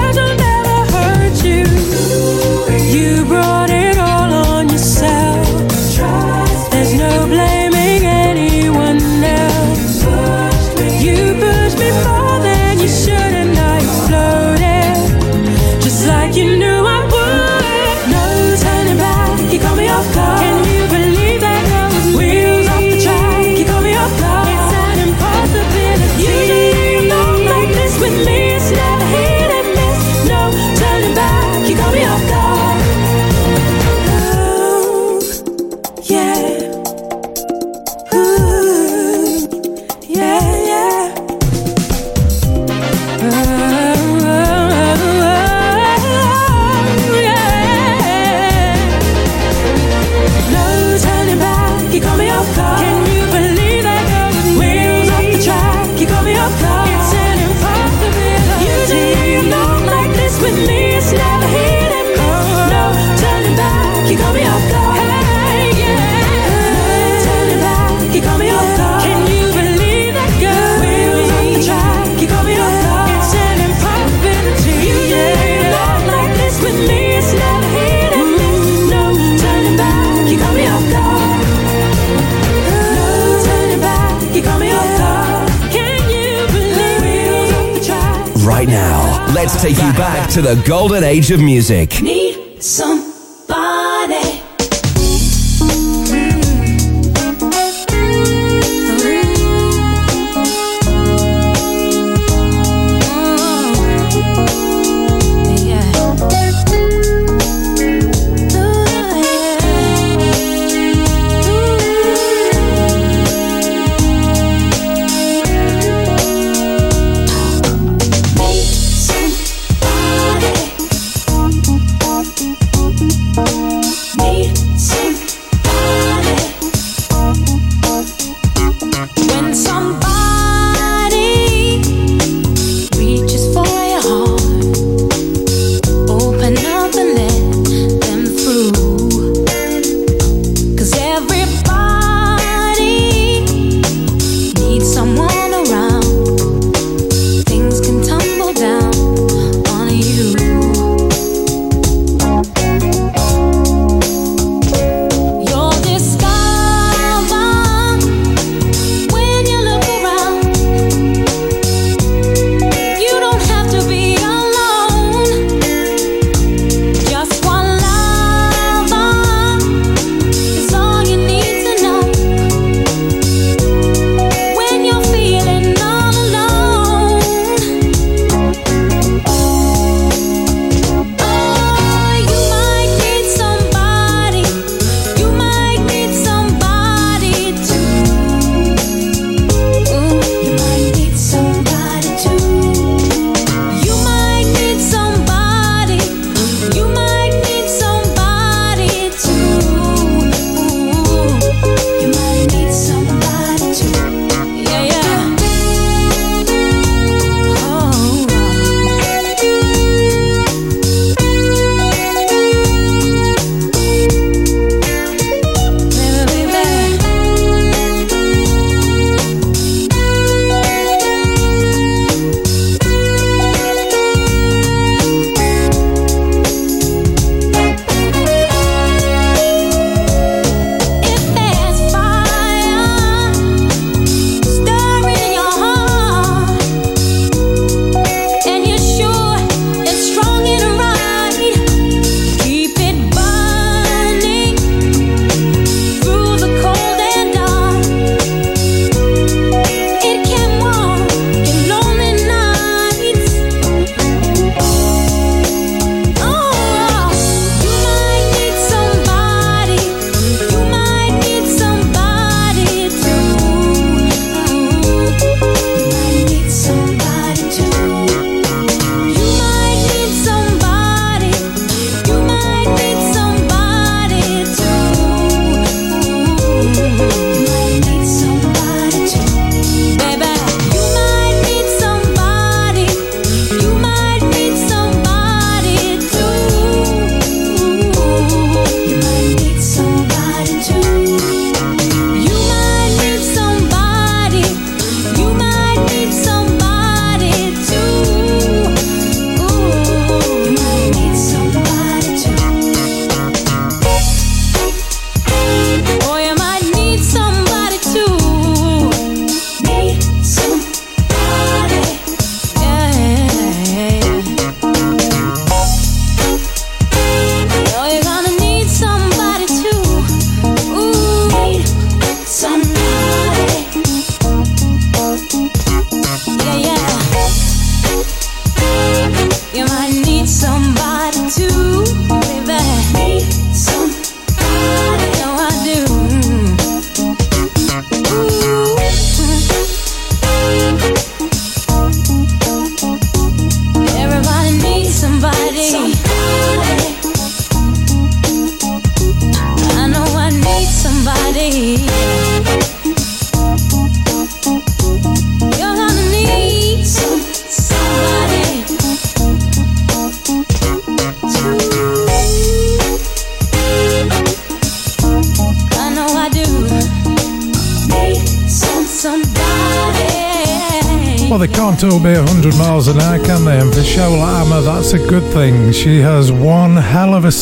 take 89.64 89.77
you 89.77 89.94
back 89.94 90.30
to 90.30 90.41
the 90.41 90.61
golden 90.68 91.06
age 91.06 91.31
of 91.31 91.40
music. 91.40 92.02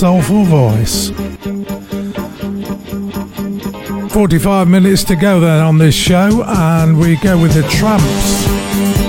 soulful 0.02 0.44
voice. 0.46 1.12
45 4.12 4.68
minutes 4.68 5.04
to 5.04 5.16
go 5.16 5.40
then 5.40 5.62
on 5.62 5.78
this 5.78 5.94
show, 5.94 6.44
and 6.44 6.98
we 6.98 7.18
go 7.18 7.40
with 7.40 7.54
the 7.54 7.62
Tramps. 7.70 9.01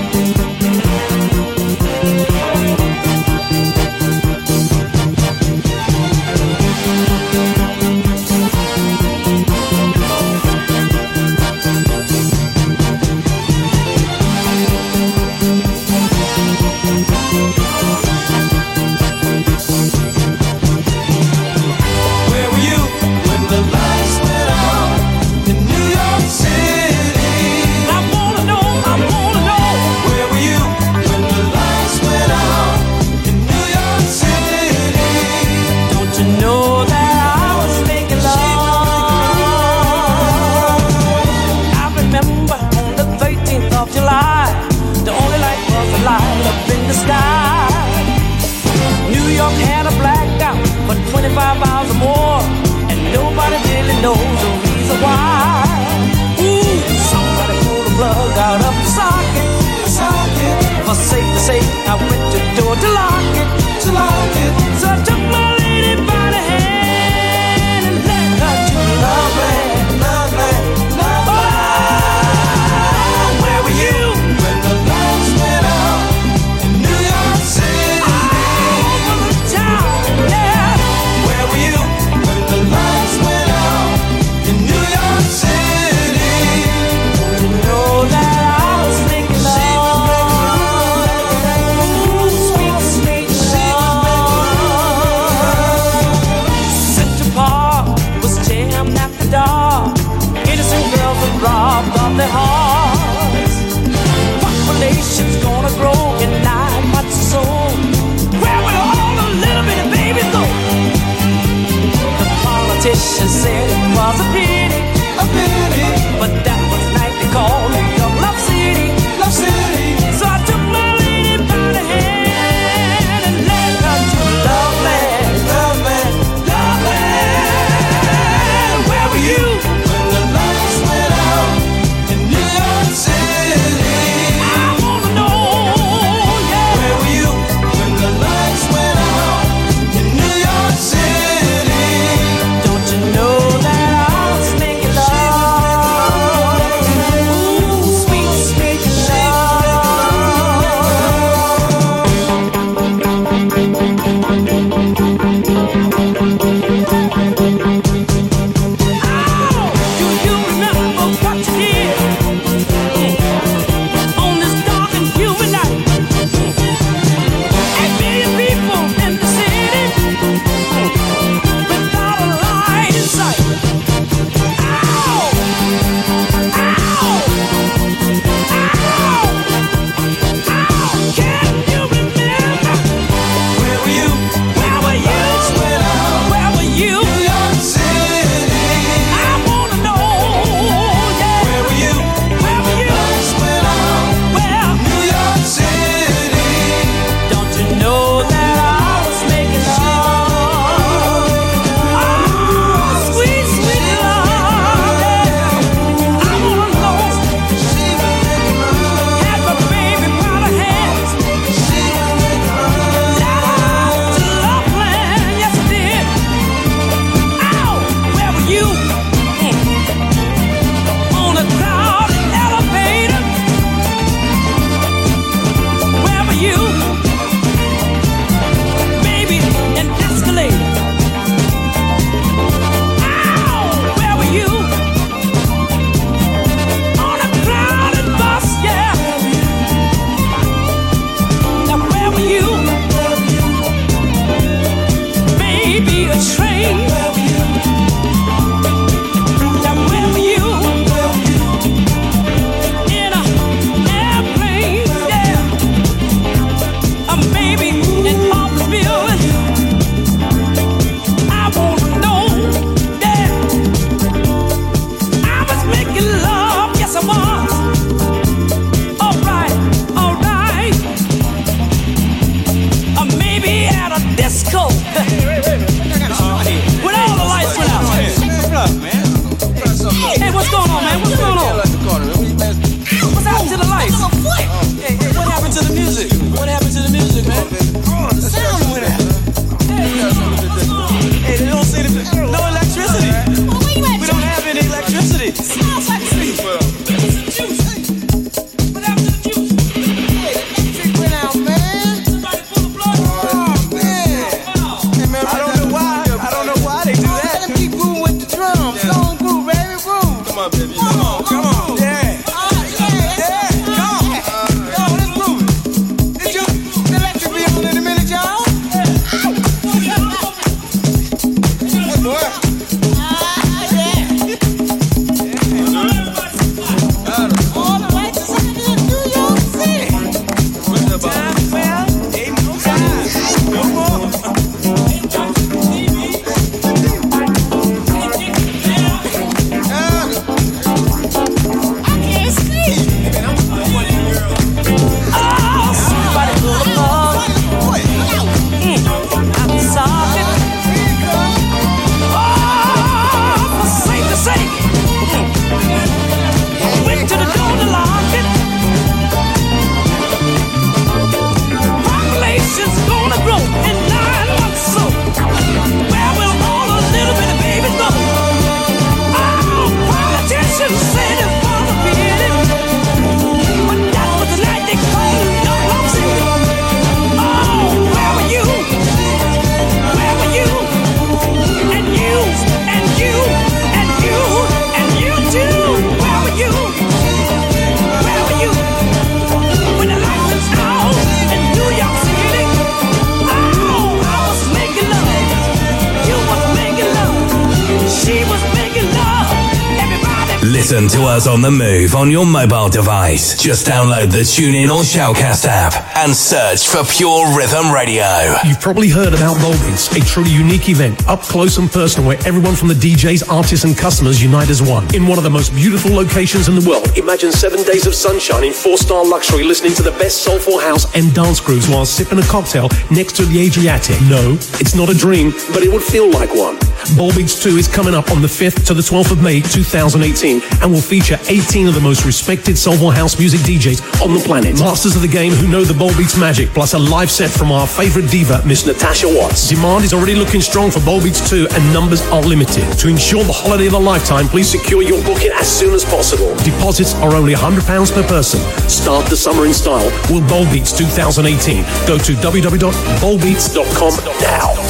On 402.03 402.11
your 402.11 402.25
mobile 402.25 402.67
device. 402.67 403.41
Just 403.41 403.65
download 403.65 404.11
the 404.11 404.27
TuneIn 404.27 404.67
or 404.67 404.83
Shoutcast 404.83 405.45
app 405.45 405.73
and 405.95 406.13
search 406.13 406.67
for 406.67 406.83
Pure 406.83 407.37
Rhythm 407.37 407.71
Radio. 407.71 408.03
You've 408.43 408.59
probably 408.59 408.89
heard 408.89 409.13
about 409.13 409.37
Volbeats, 409.37 409.89
a 409.95 410.03
truly 410.03 410.31
unique 410.31 410.67
event, 410.67 411.07
up 411.07 411.21
close 411.21 411.57
and 411.57 411.71
personal, 411.71 412.05
where 412.05 412.17
everyone 412.27 412.57
from 412.57 412.67
the 412.67 412.73
DJs, 412.73 413.29
artists, 413.31 413.63
and 413.63 413.77
customers 413.77 414.21
unite 414.21 414.49
as 414.49 414.61
one. 414.61 414.93
In 414.93 415.07
one 415.07 415.17
of 415.17 415.23
the 415.23 415.29
most 415.29 415.55
beautiful 415.55 415.91
locations 415.91 416.49
in 416.49 416.55
the 416.55 416.69
world, 416.69 416.91
imagine 416.97 417.31
seven 417.31 417.63
days 417.63 417.87
of 417.87 417.95
sunshine 417.95 418.43
in 418.43 418.51
four-star 418.51 419.05
luxury, 419.05 419.45
listening 419.45 419.73
to 419.75 419.81
the 419.81 419.91
best 419.91 420.23
soulful 420.23 420.59
house 420.59 420.93
and 420.97 421.13
dance 421.13 421.39
grooves 421.39 421.69
while 421.69 421.85
sipping 421.85 422.19
a 422.19 422.23
cocktail 422.23 422.67
next 422.91 423.15
to 423.15 423.23
the 423.23 423.39
Adriatic. 423.39 423.95
No, 424.09 424.33
it's 424.59 424.75
not 424.75 424.89
a 424.89 424.93
dream, 424.93 425.31
but 425.53 425.63
it 425.63 425.71
would 425.71 425.83
feel 425.83 426.11
like 426.11 426.35
one. 426.35 426.52
Volbeats 426.93 427.41
2 427.41 427.57
is 427.57 427.67
coming 427.67 427.95
up 427.95 428.11
on 428.11 428.21
the 428.21 428.27
5th 428.27 428.65
to 428.67 428.73
the 428.73 428.81
12th 428.81 429.11
of 429.11 429.21
May 429.21 429.41
2018 429.41 430.41
and 430.61 430.71
will 430.71 430.81
feature 430.81 431.17
18 431.27 431.67
of 431.67 431.73
the 431.73 431.81
most 431.81 432.05
respected 432.05 432.57
soulful 432.57 432.91
house 432.91 433.17
music 433.17 433.41
DJs 433.41 433.81
on 434.05 434.13
the 434.13 434.19
planet. 434.19 434.59
Masters 434.59 434.95
of 434.95 435.01
the 435.01 435.07
game 435.07 435.31
who 435.33 435.47
know 435.47 435.63
the 435.63 435.73
Volbeats 435.73 436.19
magic, 436.19 436.49
plus 436.49 436.73
a 436.73 436.79
live 436.79 437.09
set 437.09 437.29
from 437.29 437.51
our 437.51 437.65
favorite 437.65 438.09
diva, 438.11 438.41
Miss 438.45 438.65
Natasha 438.65 439.07
Watts. 439.07 439.49
Demand 439.49 439.83
is 439.83 439.93
already 439.93 440.13
looking 440.15 440.41
strong 440.41 440.69
for 440.69 440.79
Volbeats 440.79 441.27
2 441.29 441.47
and 441.51 441.73
numbers 441.73 442.01
are 442.09 442.21
limited. 442.21 442.63
To 442.79 442.87
ensure 442.87 443.23
the 443.23 443.33
holiday 443.33 443.67
of 443.67 443.73
a 443.73 443.79
lifetime, 443.79 444.27
please 444.27 444.49
secure 444.49 444.81
your 444.81 445.03
booking 445.03 445.31
as 445.33 445.47
soon 445.47 445.73
as 445.73 445.83
possible. 445.83 446.35
Deposits 446.43 446.93
are 446.95 447.15
only 447.15 447.33
£100 447.33 447.91
per 447.91 448.03
person. 448.03 448.39
Start 448.69 449.09
the 449.09 449.17
summer 449.17 449.45
in 449.45 449.53
style 449.53 449.85
with 450.13 450.29
Volbeats 450.29 450.77
2018. 450.77 451.63
Go 451.87 451.97
to 451.97 452.13
www.volbeats.com 452.13 453.93
now. 454.21 454.53
now. 454.55 454.62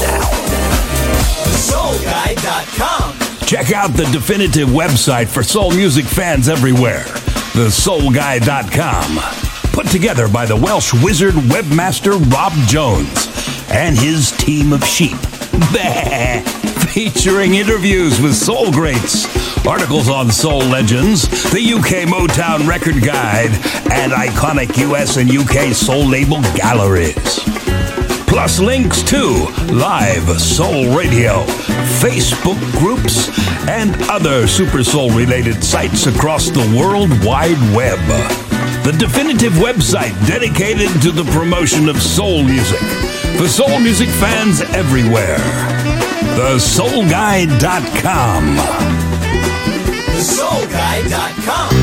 Check 3.45 3.71
out 3.71 3.91
the 3.93 4.05
definitive 4.11 4.69
website 4.69 5.27
for 5.27 5.43
soul 5.43 5.71
music 5.71 6.05
fans 6.05 6.49
everywhere, 6.49 7.03
thesoulguy.com. 7.53 9.19
Put 9.73 9.87
together 9.87 10.27
by 10.27 10.45
the 10.45 10.55
Welsh 10.55 10.93
wizard 11.03 11.35
webmaster 11.35 12.13
Rob 12.31 12.53
Jones 12.67 13.27
and 13.69 13.97
his 13.97 14.31
team 14.31 14.73
of 14.73 14.83
sheep. 14.83 15.17
Featuring 16.93 17.55
interviews 17.55 18.19
with 18.21 18.35
soul 18.35 18.71
greats, 18.71 19.25
articles 19.67 20.09
on 20.09 20.31
soul 20.31 20.59
legends, 20.59 21.27
the 21.51 21.73
UK 21.73 22.07
Motown 22.07 22.67
Record 22.67 23.03
Guide, 23.03 23.51
and 23.91 24.11
iconic 24.13 24.77
US 24.89 25.17
and 25.17 25.29
UK 25.29 25.73
soul 25.73 26.05
label 26.07 26.41
galleries 26.55 27.62
plus 28.33 28.59
links 28.59 29.01
to 29.03 29.45
live 29.71 30.27
soul 30.41 30.97
radio, 30.97 31.45
Facebook 32.01 32.59
groups, 32.79 33.29
and 33.69 33.95
other 34.09 34.47
Super 34.47 34.83
Soul 34.83 35.11
related 35.11 35.63
sites 35.63 36.07
across 36.07 36.49
the 36.49 36.75
World 36.75 37.11
Wide 37.23 37.61
Web. 37.75 37.99
The 38.83 38.91
definitive 38.97 39.53
website 39.53 40.15
dedicated 40.25 40.89
to 41.03 41.11
the 41.11 41.25
promotion 41.31 41.87
of 41.87 42.01
soul 42.01 42.43
music 42.43 42.79
for 43.37 43.47
soul 43.47 43.79
music 43.79 44.09
fans 44.09 44.61
everywhere. 44.61 45.37
TheSoulGuide.com. 46.35 48.57
TheSoulGuy.com. 50.09 51.82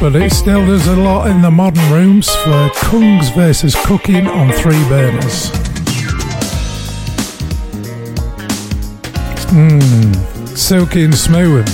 but 0.00 0.16
it 0.16 0.32
still 0.32 0.64
does 0.64 0.86
a 0.86 0.96
lot 0.96 1.28
in 1.28 1.42
the 1.42 1.50
modern 1.50 1.92
rooms 1.92 2.34
for 2.36 2.70
Kungs 2.76 3.34
versus 3.34 3.76
cooking 3.84 4.26
on 4.26 4.50
three 4.52 4.82
burners. 4.88 5.50
Mmm, 9.50 10.56
silky 10.56 11.04
and 11.04 11.14
smooth. 11.14 11.66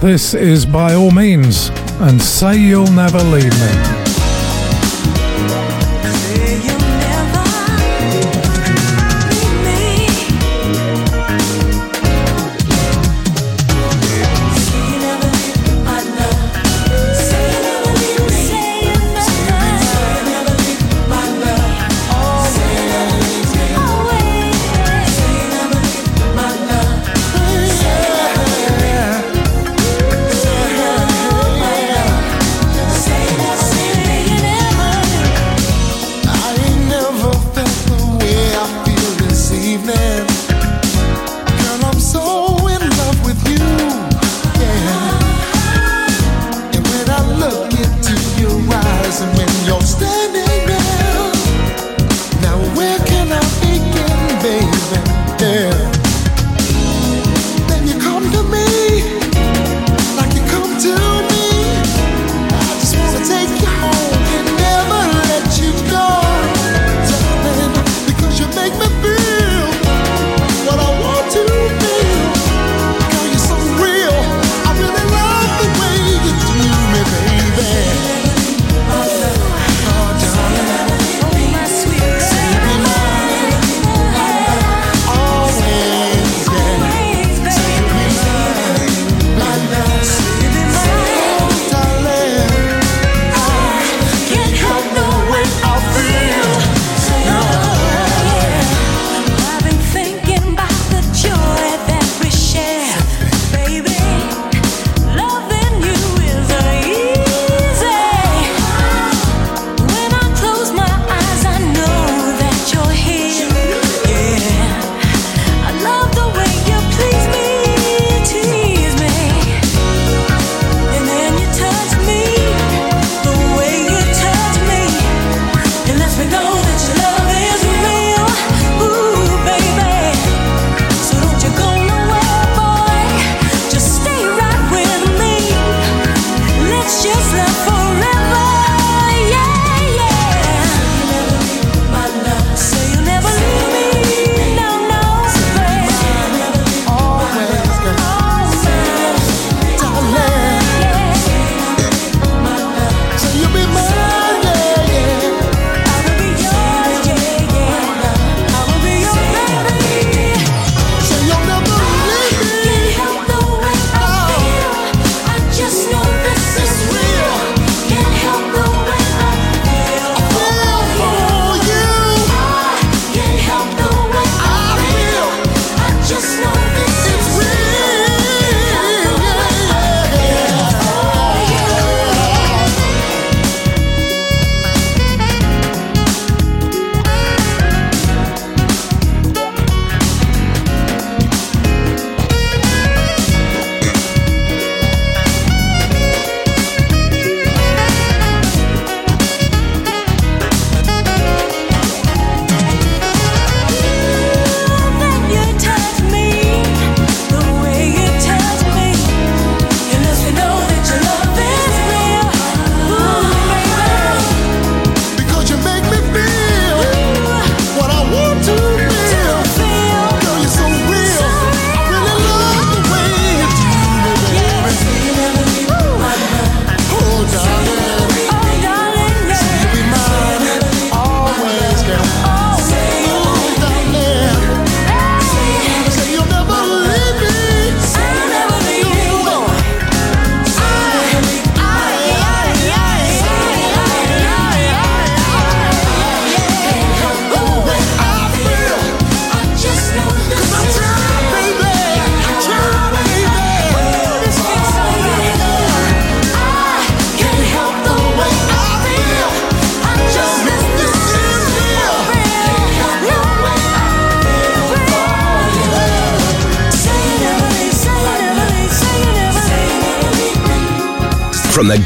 This 0.00 0.34
is 0.34 0.66
by 0.66 0.94
all 0.94 1.12
means, 1.12 1.68
and 2.00 2.20
say 2.20 2.58
you'll 2.58 2.90
never 2.90 3.22
leave 3.22 3.52
me. 3.60 4.03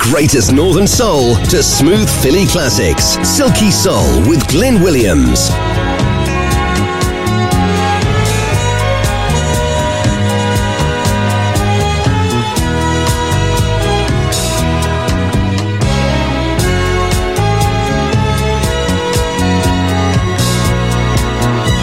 greatest 0.09 0.55
northern 0.55 0.87
soul 0.87 1.37
to 1.37 1.63
smooth 1.63 2.09
Philly 2.23 2.47
classics. 2.47 3.19
Silky 3.29 3.71
Soul 3.71 4.27
with 4.27 4.47
Glyn 4.49 4.81
Williams. 4.81 5.51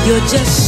You're 0.08 0.20
just 0.28 0.65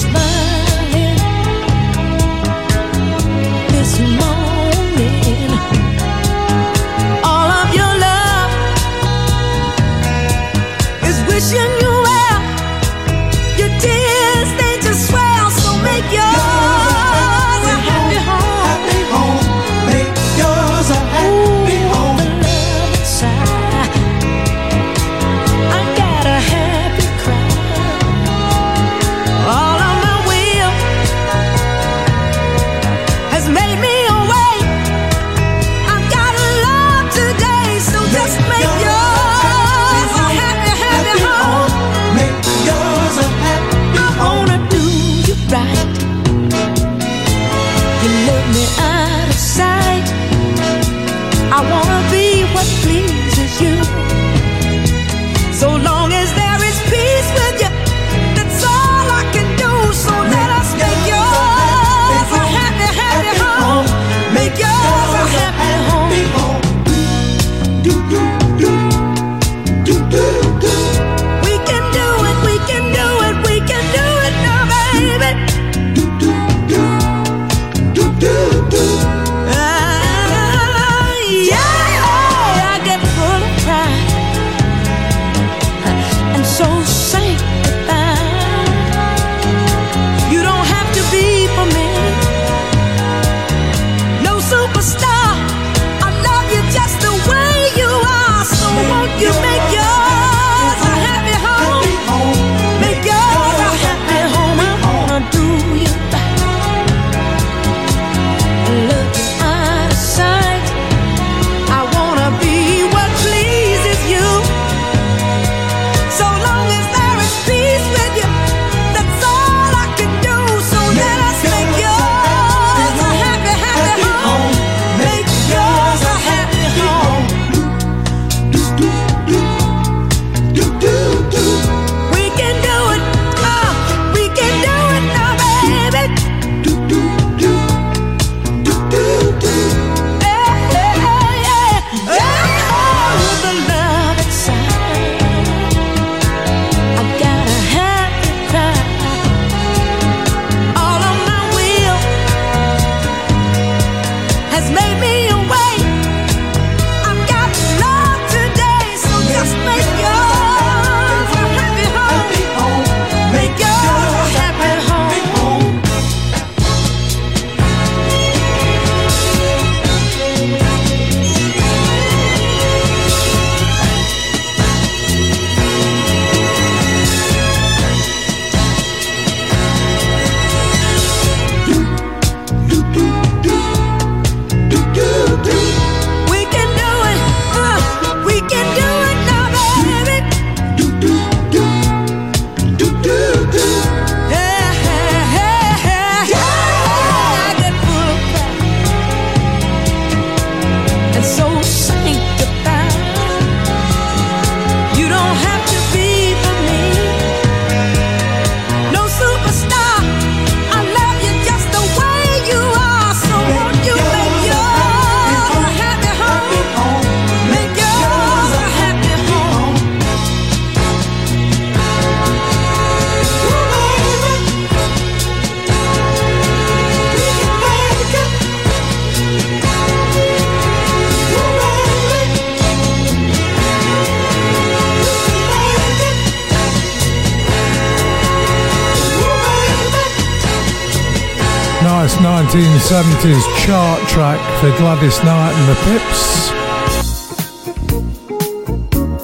Visitors 243.19 243.65
chart 243.65 243.99
track 244.09 244.39
for 244.59 244.69
Gladys 244.77 245.23
Knight 245.23 245.51
and 245.51 245.67
the 245.67 245.75
Pips. 245.85 246.51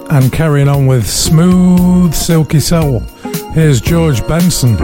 And 0.09 0.33
carrying 0.33 0.67
on 0.67 0.87
with 0.87 1.07
Smooth 1.07 2.15
Silky 2.15 2.59
Soul, 2.59 3.01
here's 3.53 3.79
George 3.81 4.25
Benson. 4.27 4.77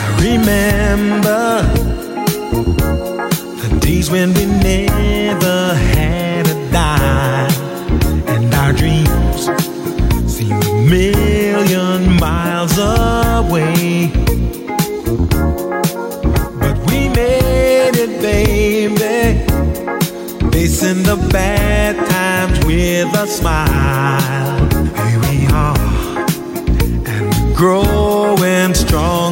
I 0.00 0.16
remember 0.20 1.62
the 3.62 3.78
days 3.80 4.10
when 4.10 4.34
we 4.34 4.46
made 4.46 4.83
with 23.04 23.14
a 23.14 23.26
smile. 23.26 24.68
Here 25.04 25.20
we 25.20 25.46
are, 25.48 26.26
and 27.06 27.56
growing 27.56 28.74
strong. 28.74 29.23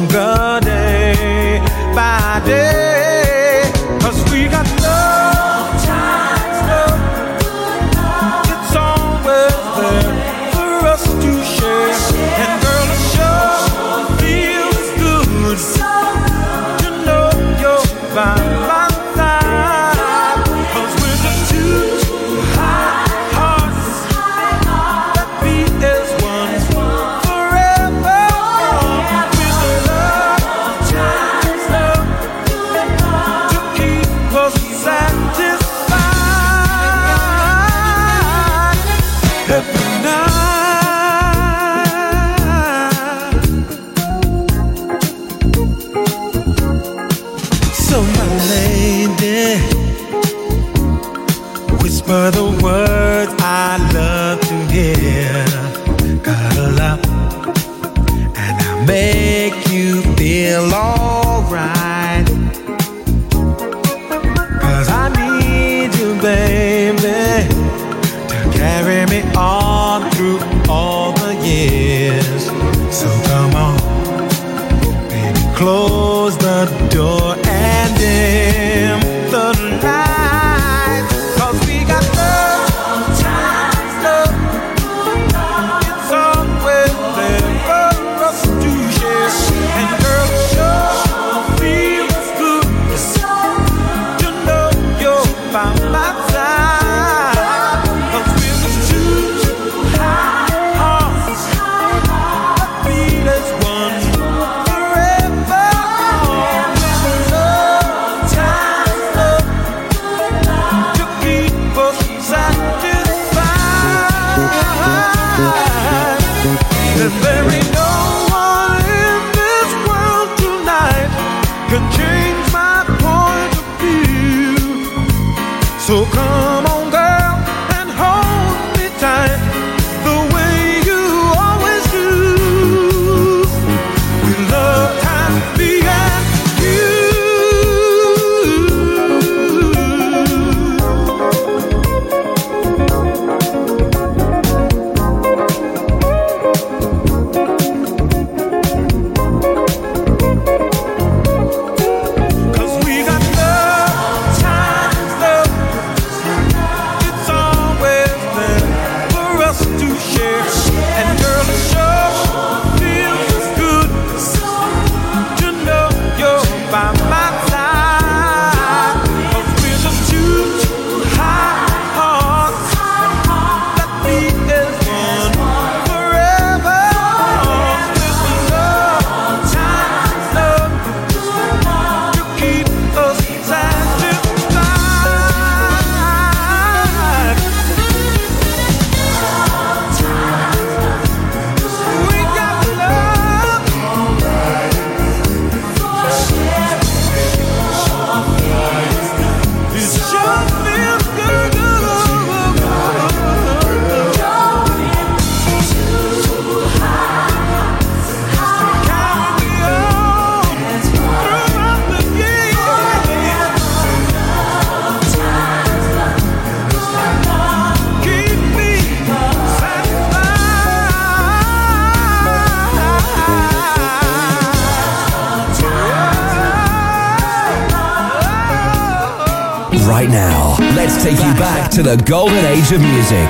to 231.73 231.81
the 231.81 231.97
golden 232.05 232.45
age 232.45 232.71
of 232.71 232.79
music. 232.81 233.22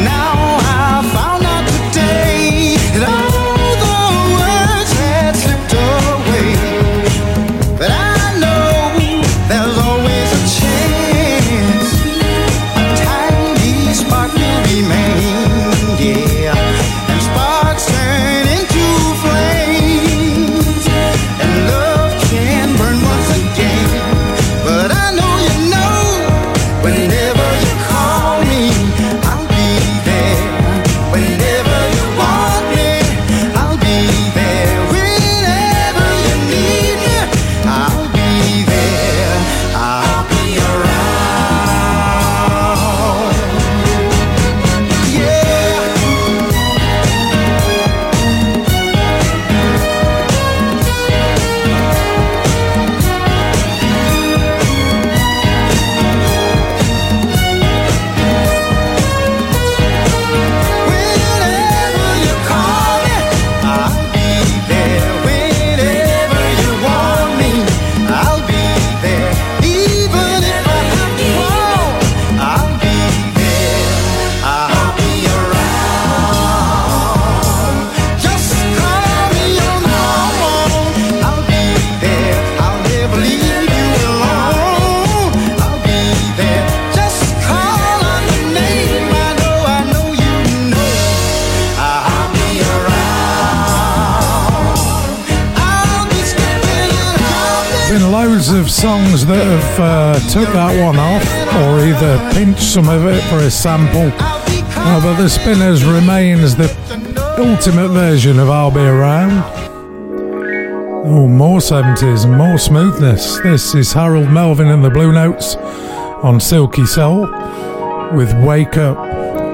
Now 0.05 0.46
loads 98.49 98.67
of 98.67 98.71
songs 98.71 99.27
that 99.27 99.45
have 99.45 99.81
uh, 99.81 100.15
took 100.31 100.49
that 100.53 100.81
one 100.83 100.97
off, 100.99 101.23
or 101.57 101.81
either 101.85 102.33
pinched 102.33 102.63
some 102.63 102.89
of 102.89 103.07
it 103.07 103.23
for 103.25 103.39
a 103.39 103.51
sample. 103.51 104.11
Uh, 104.19 105.01
but 105.01 105.17
the 105.17 105.29
Spinners 105.29 105.85
remains 105.85 106.55
the 106.55 106.69
ultimate 107.39 107.89
version 107.89 108.39
of 108.39 108.51
I'll 108.51 108.71
Be 108.71 108.81
Around. 108.81 109.43
Oh, 111.07 111.27
more 111.29 111.61
70s 111.61 112.25
and 112.25 112.37
more 112.37 112.59
smoothness. 112.59 113.41
This 113.41 113.75
is 113.75 113.93
Harold 113.93 114.31
Melvin 114.31 114.69
and 114.69 114.85
the 114.85 114.91
Blue 114.91 115.13
Notes 115.13 115.57
on 115.57 116.41
Silky 116.41 116.87
Soul 116.87 117.23
with 118.13 118.33
Wake 118.45 118.77
Up 118.77 118.99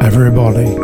Everybody. 0.02 0.76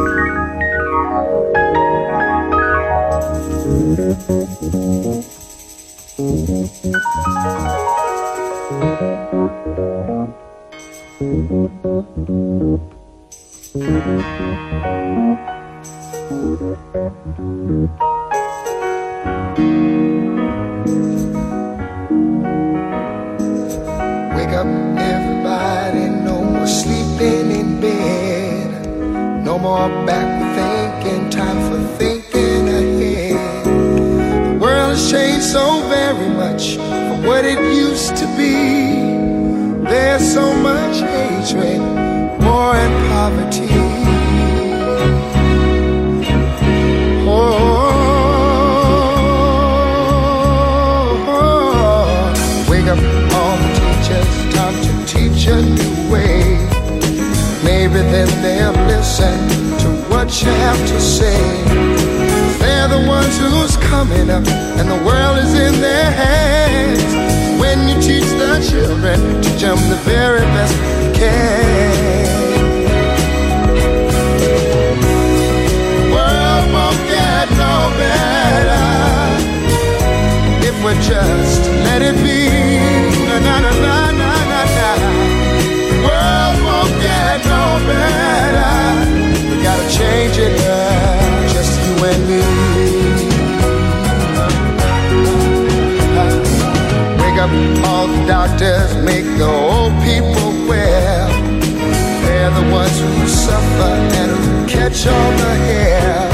Catch 104.89 105.07
all 105.07 105.33
the 105.33 105.55
hair. 105.69 106.29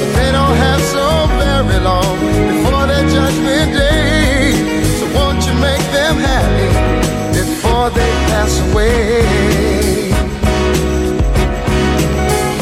But 0.00 0.10
they 0.18 0.30
don't 0.32 0.56
have 0.66 0.80
so 0.94 1.06
very 1.38 1.78
long 1.90 2.16
before 2.50 2.86
their 2.90 3.06
judgment 3.08 3.72
day. 3.72 4.52
So 4.98 5.06
won't 5.16 5.40
you 5.46 5.54
make 5.68 5.84
them 5.98 6.16
happy 6.30 6.68
before 7.38 7.90
they 7.90 8.10
pass 8.30 8.52
away? 8.66 9.22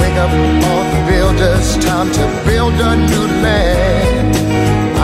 Wake 0.01 0.19
up 0.25 0.33
all 0.69 0.85
the 0.95 1.03
builders, 1.11 1.67
time 1.85 2.09
to 2.19 2.25
build 2.45 2.75
a 2.75 2.97
new 3.11 3.27
land. 3.45 4.37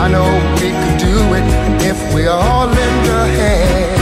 I 0.03 0.07
know 0.13 0.29
we 0.61 0.69
could 0.81 0.97
do 1.09 1.17
it 1.37 1.45
if 1.91 1.97
we 2.13 2.27
all 2.27 2.67
lend 2.67 3.05
a 3.21 3.25
hand. 3.39 4.01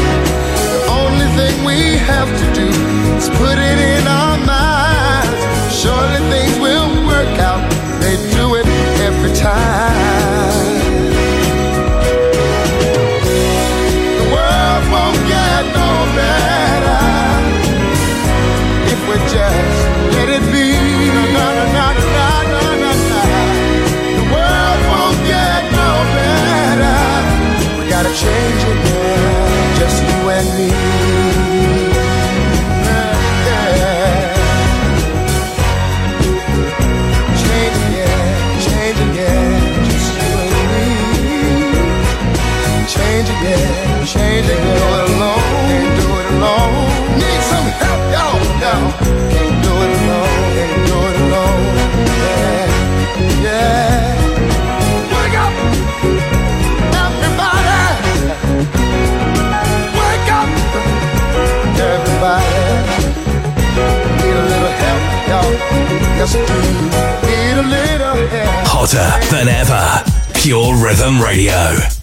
The 0.75 0.81
only 1.01 1.27
thing 1.37 1.55
we 1.63 1.79
have 2.11 2.29
to 2.41 2.45
do 2.61 2.67
is 3.17 3.29
put 3.29 3.57
it 3.57 3.70
change 28.13 28.63
it 28.71 28.79
now, 28.83 29.79
just 29.79 30.03
you 30.03 30.29
and 30.29 30.57
me. 30.57 30.90
We 66.21 66.27
do. 66.27 66.37
Need 66.37 67.57
a 67.57 67.63
little 67.63 68.27
help. 68.27 68.67
Hotter 68.67 69.35
than 69.35 69.47
ever. 69.47 70.03
Pure 70.35 70.75
Rhythm 70.75 71.19
Radio. 71.19 72.00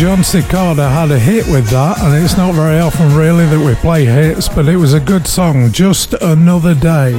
Jon 0.00 0.20
Secada 0.20 0.90
had 0.90 1.10
a 1.10 1.18
hit 1.18 1.46
with 1.48 1.68
that, 1.68 1.98
and 1.98 2.24
it's 2.24 2.34
not 2.34 2.54
very 2.54 2.80
often 2.80 3.14
really 3.14 3.44
that 3.44 3.62
we 3.62 3.74
play 3.74 4.06
hits, 4.06 4.48
but 4.48 4.66
it 4.66 4.78
was 4.78 4.94
a 4.94 5.00
good 5.00 5.26
song, 5.26 5.70
Just 5.72 6.14
Another 6.14 6.74
Day. 6.74 7.12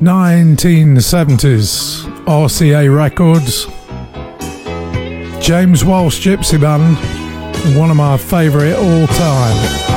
1970s, 0.00 2.02
RCA 2.24 2.96
Records, 2.96 3.66
James 5.46 5.84
Walsh 5.84 6.26
Gypsy 6.26 6.58
Band, 6.58 6.96
one 7.76 7.90
of 7.90 7.98
my 7.98 8.16
favourite 8.16 8.72
all 8.72 9.06
time. 9.06 9.89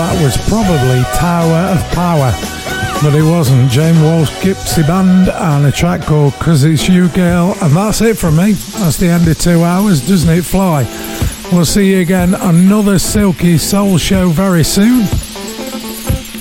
That 0.00 0.22
was 0.22 0.34
probably 0.48 1.02
Tower 1.12 1.76
of 1.76 1.92
Power. 1.92 2.32
But 3.02 3.14
it 3.14 3.22
wasn't. 3.22 3.70
James 3.70 4.00
Walsh 4.00 4.30
Gypsy 4.40 4.86
Band 4.86 5.28
and 5.28 5.66
a 5.66 5.70
track 5.70 6.00
called 6.00 6.32
Cause 6.34 6.64
It's 6.64 6.88
You 6.88 7.08
Girl. 7.10 7.54
And 7.60 7.76
that's 7.76 8.00
it 8.00 8.16
from 8.16 8.36
me. 8.36 8.52
That's 8.52 8.96
the 8.96 9.08
end 9.08 9.28
of 9.28 9.38
two 9.38 9.62
hours. 9.62 10.00
Doesn't 10.08 10.30
it 10.30 10.46
fly? 10.46 10.84
We'll 11.52 11.66
see 11.66 11.92
you 11.92 12.00
again 12.00 12.34
another 12.34 12.98
Silky 12.98 13.58
Soul 13.58 13.98
show 13.98 14.30
very 14.30 14.64
soon. 14.64 15.04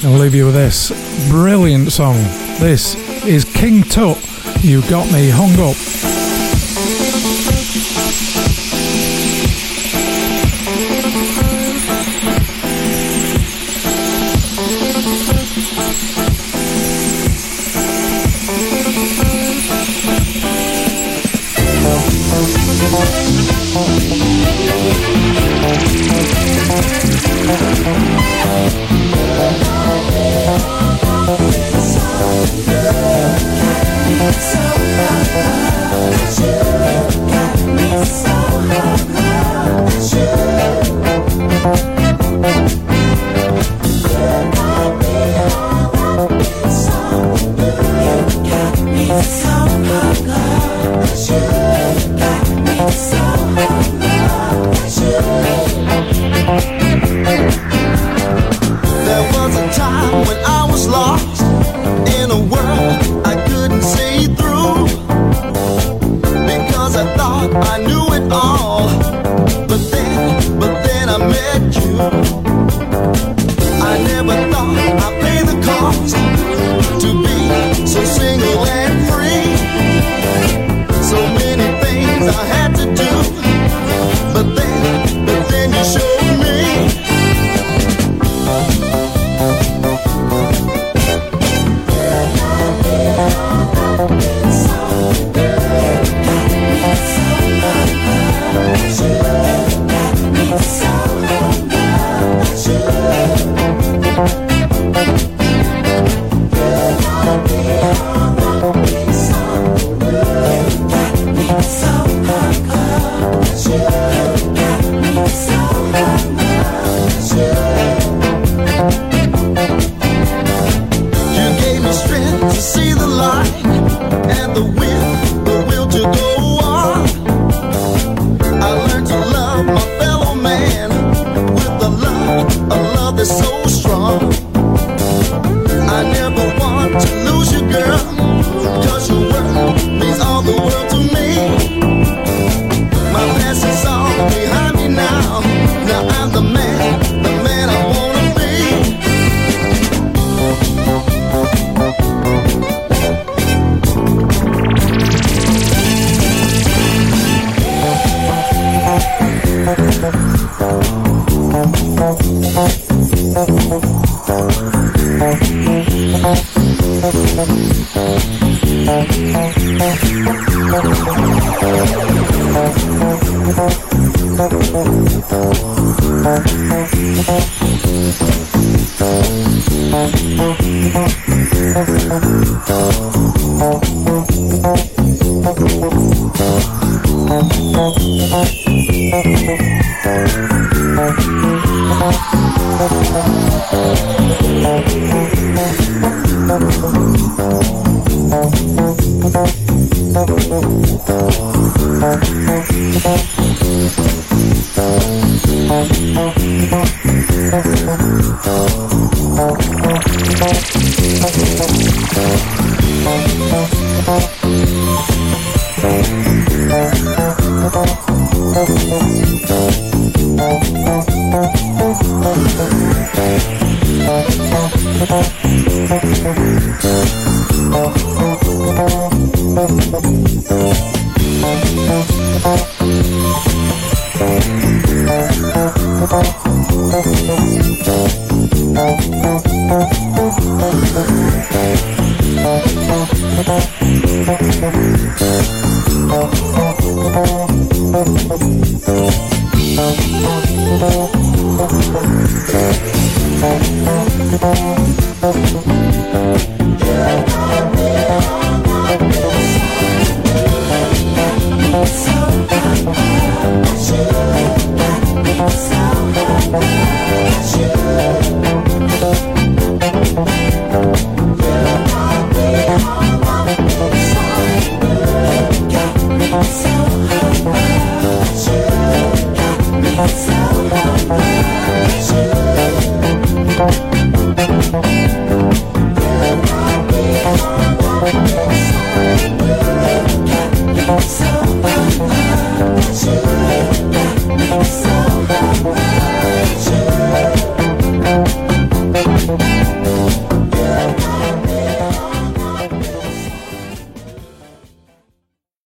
I'll 0.05 0.17
leave 0.17 0.35
you 0.35 0.45
with 0.45 0.55
this 0.55 1.29
brilliant 1.29 1.91
song. 1.91 2.15
This 2.59 2.95
is 3.25 3.43
King 3.43 3.83
Tut. 3.83 4.17
You 4.63 4.81
got 4.89 5.11
me 5.11 5.29
hung 5.29 5.59
up. 5.59 5.98